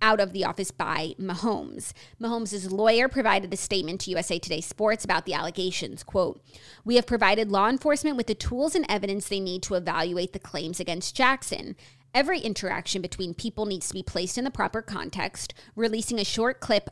[0.00, 1.92] out of the office by Mahomes.
[2.22, 6.04] Mahomes' lawyer provided a statement to USA Today Sports about the allegations.
[6.04, 6.40] Quote,
[6.84, 10.38] We have provided law enforcement with the tools and evidence they need to evaluate the
[10.38, 11.74] claims against Jackson.
[12.14, 15.52] Every interaction between people needs to be placed in the proper context.
[15.74, 16.90] Releasing a short clip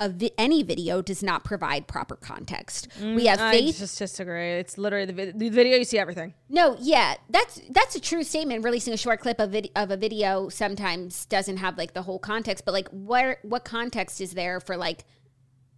[0.00, 2.86] vi- any video does not provide proper context.
[3.00, 3.74] we mm, have faith.
[3.76, 4.52] I just disagree.
[4.52, 5.76] It's literally the, vid- the video.
[5.76, 6.34] You see everything.
[6.48, 8.62] no, yeah, that's that's a true statement.
[8.62, 12.20] Releasing a short clip of vid- of a video sometimes doesn't have like the whole
[12.20, 15.04] context, but like where what context is there for like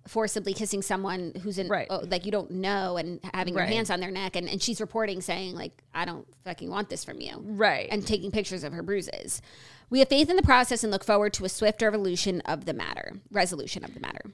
[0.09, 1.87] forcibly kissing someone who's in Right.
[1.91, 3.69] oh, like you don't know and having Right.
[3.69, 6.89] your hands on their neck and, and she's reporting saying like I don't fucking want
[6.89, 7.37] this from you.
[7.39, 7.87] Right.
[7.93, 9.43] And taking pictures of her bruises.
[9.91, 12.73] We have faith in the process and look forward to a swift resolution of the
[12.73, 13.21] matter.
[13.33, 14.33] Resolution of the matter.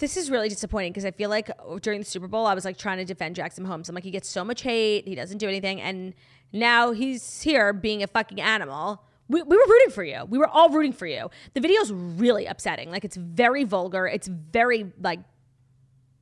[0.00, 2.64] This is really disappointing because I feel like oh, during the Super Bowl, I was
[2.64, 3.88] like trying to defend Jackson Mahomes.
[3.88, 6.14] I'm like, he gets so much hate, he doesn't do anything, and
[6.52, 9.02] now he's here being a fucking animal.
[9.28, 10.24] We, we were rooting for you.
[10.28, 11.30] We were all rooting for you.
[11.54, 12.90] The video's really upsetting.
[12.90, 14.06] Like, it's very vulgar.
[14.06, 15.20] It's very like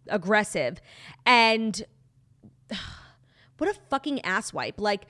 [0.08, 0.80] aggressive,
[1.24, 1.82] and
[3.58, 4.74] what a fucking asswipe.
[4.78, 5.06] Like,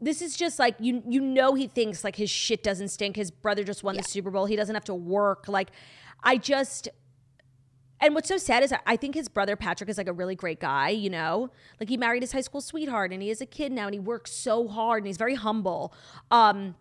[0.00, 3.16] this is just like you you know he thinks like his shit doesn't stink.
[3.16, 4.46] His brother just won the Super Bowl.
[4.46, 5.46] He doesn't have to work.
[5.48, 5.70] Like
[6.22, 6.88] I just
[8.00, 10.34] and what's so sad is I- I think his brother Patrick is like a really
[10.34, 11.50] great guy, you know?
[11.78, 14.00] Like he married his high school sweetheart and he is a kid now and he
[14.00, 15.92] works so hard and he's very humble.
[16.30, 16.76] Um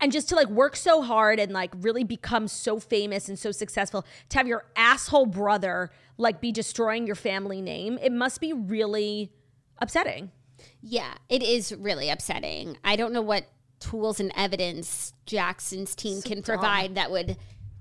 [0.00, 3.52] and just to like work so hard and like really become so famous and so
[3.52, 8.52] successful to have your asshole brother like be destroying your family name, it must be
[8.52, 9.32] really
[9.78, 10.30] upsetting.
[10.80, 12.76] Yeah, it is really upsetting.
[12.84, 13.46] I don't know what
[13.78, 17.36] tools and evidence Jackson's team can provide that would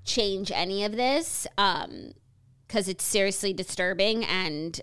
[0.06, 2.14] change any of this um
[2.70, 4.80] cuz it's seriously disturbing and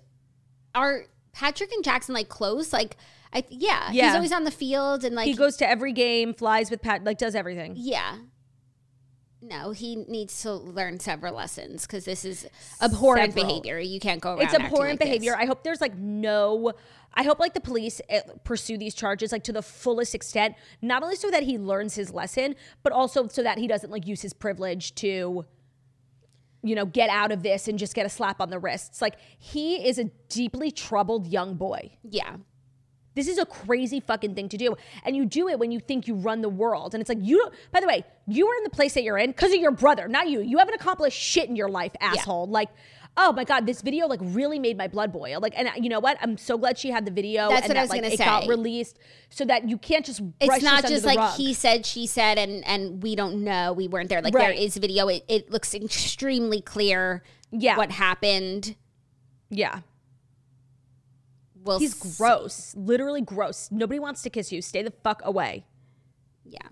[0.74, 2.96] are Patrick and Jackson like close like
[3.32, 6.32] I yeah, yeah, he's always on the field and like he goes to every game,
[6.32, 7.74] flies with Pat, like does everything.
[7.76, 8.16] yeah.
[9.48, 12.46] No, he needs to learn several lessons cuz this is
[12.82, 13.46] abhorrent Several.
[13.60, 13.78] behavior.
[13.78, 15.06] You can't go around It's abhorrent like this.
[15.08, 15.36] behavior.
[15.36, 16.72] I hope there's like no.
[17.14, 21.02] I hope like the police eh, pursue these charges like to the fullest extent, not
[21.02, 24.20] only so that he learns his lesson, but also so that he doesn't like use
[24.20, 25.46] his privilege to,
[26.62, 29.00] you know, get out of this and just get a slap on the wrists.
[29.00, 31.92] Like he is a deeply troubled young boy.
[32.02, 32.36] Yeah.
[33.16, 34.76] This is a crazy fucking thing to do.
[35.04, 36.94] And you do it when you think you run the world.
[36.94, 39.18] And it's like, you don't, by the way, you are in the place that you're
[39.18, 40.40] in because of your brother, not you.
[40.40, 42.46] You haven't accomplished shit in your life, asshole.
[42.46, 42.68] Like,
[43.18, 45.40] Oh my god, this video like really made my blood boil.
[45.40, 46.18] Like, and uh, you know what?
[46.20, 47.48] I'm so glad she had the video.
[47.48, 48.98] That's and what that, I was like, gonna it got released
[49.30, 50.20] so that you can't just.
[50.38, 51.34] It's not just like rug.
[51.34, 53.72] he said, she said, and and we don't know.
[53.72, 54.20] We weren't there.
[54.20, 54.58] Like there Right.
[54.58, 55.08] is video.
[55.08, 57.22] It, it looks extremely clear.
[57.50, 57.78] Yeah.
[57.78, 58.76] what happened?
[59.48, 59.80] Yeah,
[61.66, 62.74] We'll he's s- gross.
[62.76, 63.68] Literally gross.
[63.70, 64.62] Nobody wants to kiss you.
[64.62, 65.64] Stay the fuck away.
[66.44, 66.68] Yeah,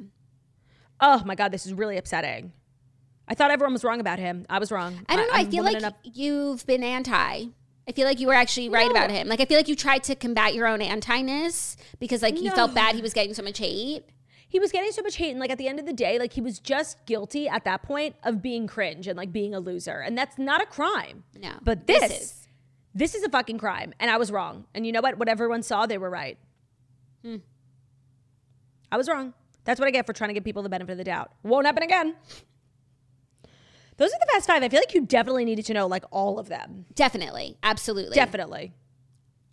[1.00, 2.52] Oh my god, this is really upsetting.
[3.26, 4.46] I thought everyone was wrong about him.
[4.48, 5.04] I was wrong.
[5.08, 5.34] I don't know.
[5.34, 7.46] I I'm feel like enough- you've been anti.
[7.86, 8.92] I feel like you were actually right No.
[8.92, 9.26] about him.
[9.28, 12.74] Like I feel like you tried to combat your own anti-ness because like you felt
[12.74, 14.04] bad he was getting so much hate.
[14.48, 16.32] he was getting so much hate and like at the end of the day like
[16.32, 19.98] he was just guilty at that point of being cringe and like being a loser
[20.00, 22.43] and that's not a crime No, but this, this is.
[22.94, 24.66] This is a fucking crime and i was wrong.
[24.74, 25.18] And you know what?
[25.18, 26.38] What everyone saw they were right.
[27.22, 27.36] Hmm.
[28.92, 29.34] i was wrong.
[29.64, 31.32] That's what i get for trying to give people the benefit of the doubt.
[31.42, 32.14] Won't happen again.
[33.96, 34.62] Those are the fast five.
[34.62, 36.84] I feel like you definitely needed to know like all of them.
[36.94, 38.72] Definitely, absolutely, definitely.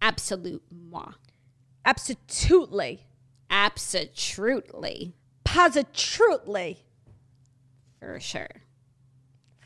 [0.01, 1.11] Absolute moi,
[1.85, 3.05] absolutely.
[3.53, 5.13] Absolutely,
[5.43, 6.85] positively
[7.99, 8.47] for sure,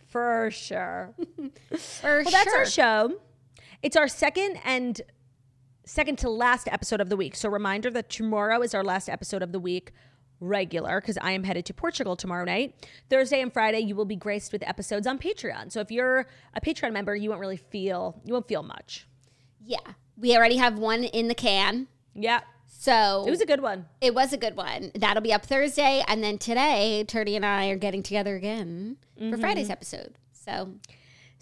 [0.07, 1.14] for sure.
[1.69, 2.23] For sure.
[2.23, 3.18] Well, that's our show.
[3.85, 4.99] It's our second and
[5.85, 7.35] second to last episode of the week.
[7.35, 9.91] So, reminder that tomorrow is our last episode of the week,
[10.39, 12.73] regular, because I am headed to Portugal tomorrow night.
[13.11, 15.71] Thursday and Friday, you will be graced with episodes on Patreon.
[15.71, 16.25] So, if you're
[16.55, 19.05] a Patreon member, you won't really feel you won't feel much.
[19.63, 19.77] Yeah,
[20.17, 23.85] we already have one in the can, Yeah, so it was a good one.
[24.01, 24.93] It was a good one.
[24.95, 26.03] That'll be up Thursday.
[26.07, 29.31] And then today, Turdy and I are getting together again Mm-hmm.
[29.31, 30.15] for Friday's episode.
[30.33, 30.71] So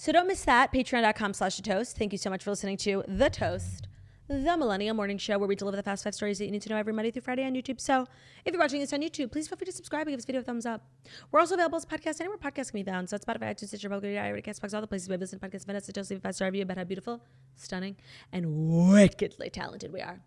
[0.04, 0.74] So don't miss that.
[0.74, 1.96] Patreon.com slash the toast.
[1.96, 3.88] Thank you so much for listening to The Toast,
[4.28, 6.70] the Millennial Morning Show, where we deliver the fast five stories that you need to
[6.70, 7.80] know every Monday through Friday on YouTube.
[7.80, 8.06] So
[8.44, 10.42] if you're watching this on YouTube, please feel free to subscribe and give this video
[10.42, 10.86] a thumbs up.
[11.32, 13.10] We're also available as a podcast anywhere podcasts can be found.
[13.10, 15.48] So it's Spotify, iTunes, Stitcher, Google, iRadio, Castbox, all the places we have listened to
[15.48, 15.66] podcasts.
[15.66, 17.24] Venice, Toast, leave a five star review about how beautiful,
[17.56, 17.96] stunning,
[18.34, 20.20] and wickedly talented we are.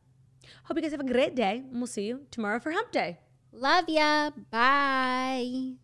[0.65, 3.19] Hope you guys have a great day, and we'll see you tomorrow for Hump Day.
[3.53, 4.31] love ya.
[4.51, 5.75] Bye.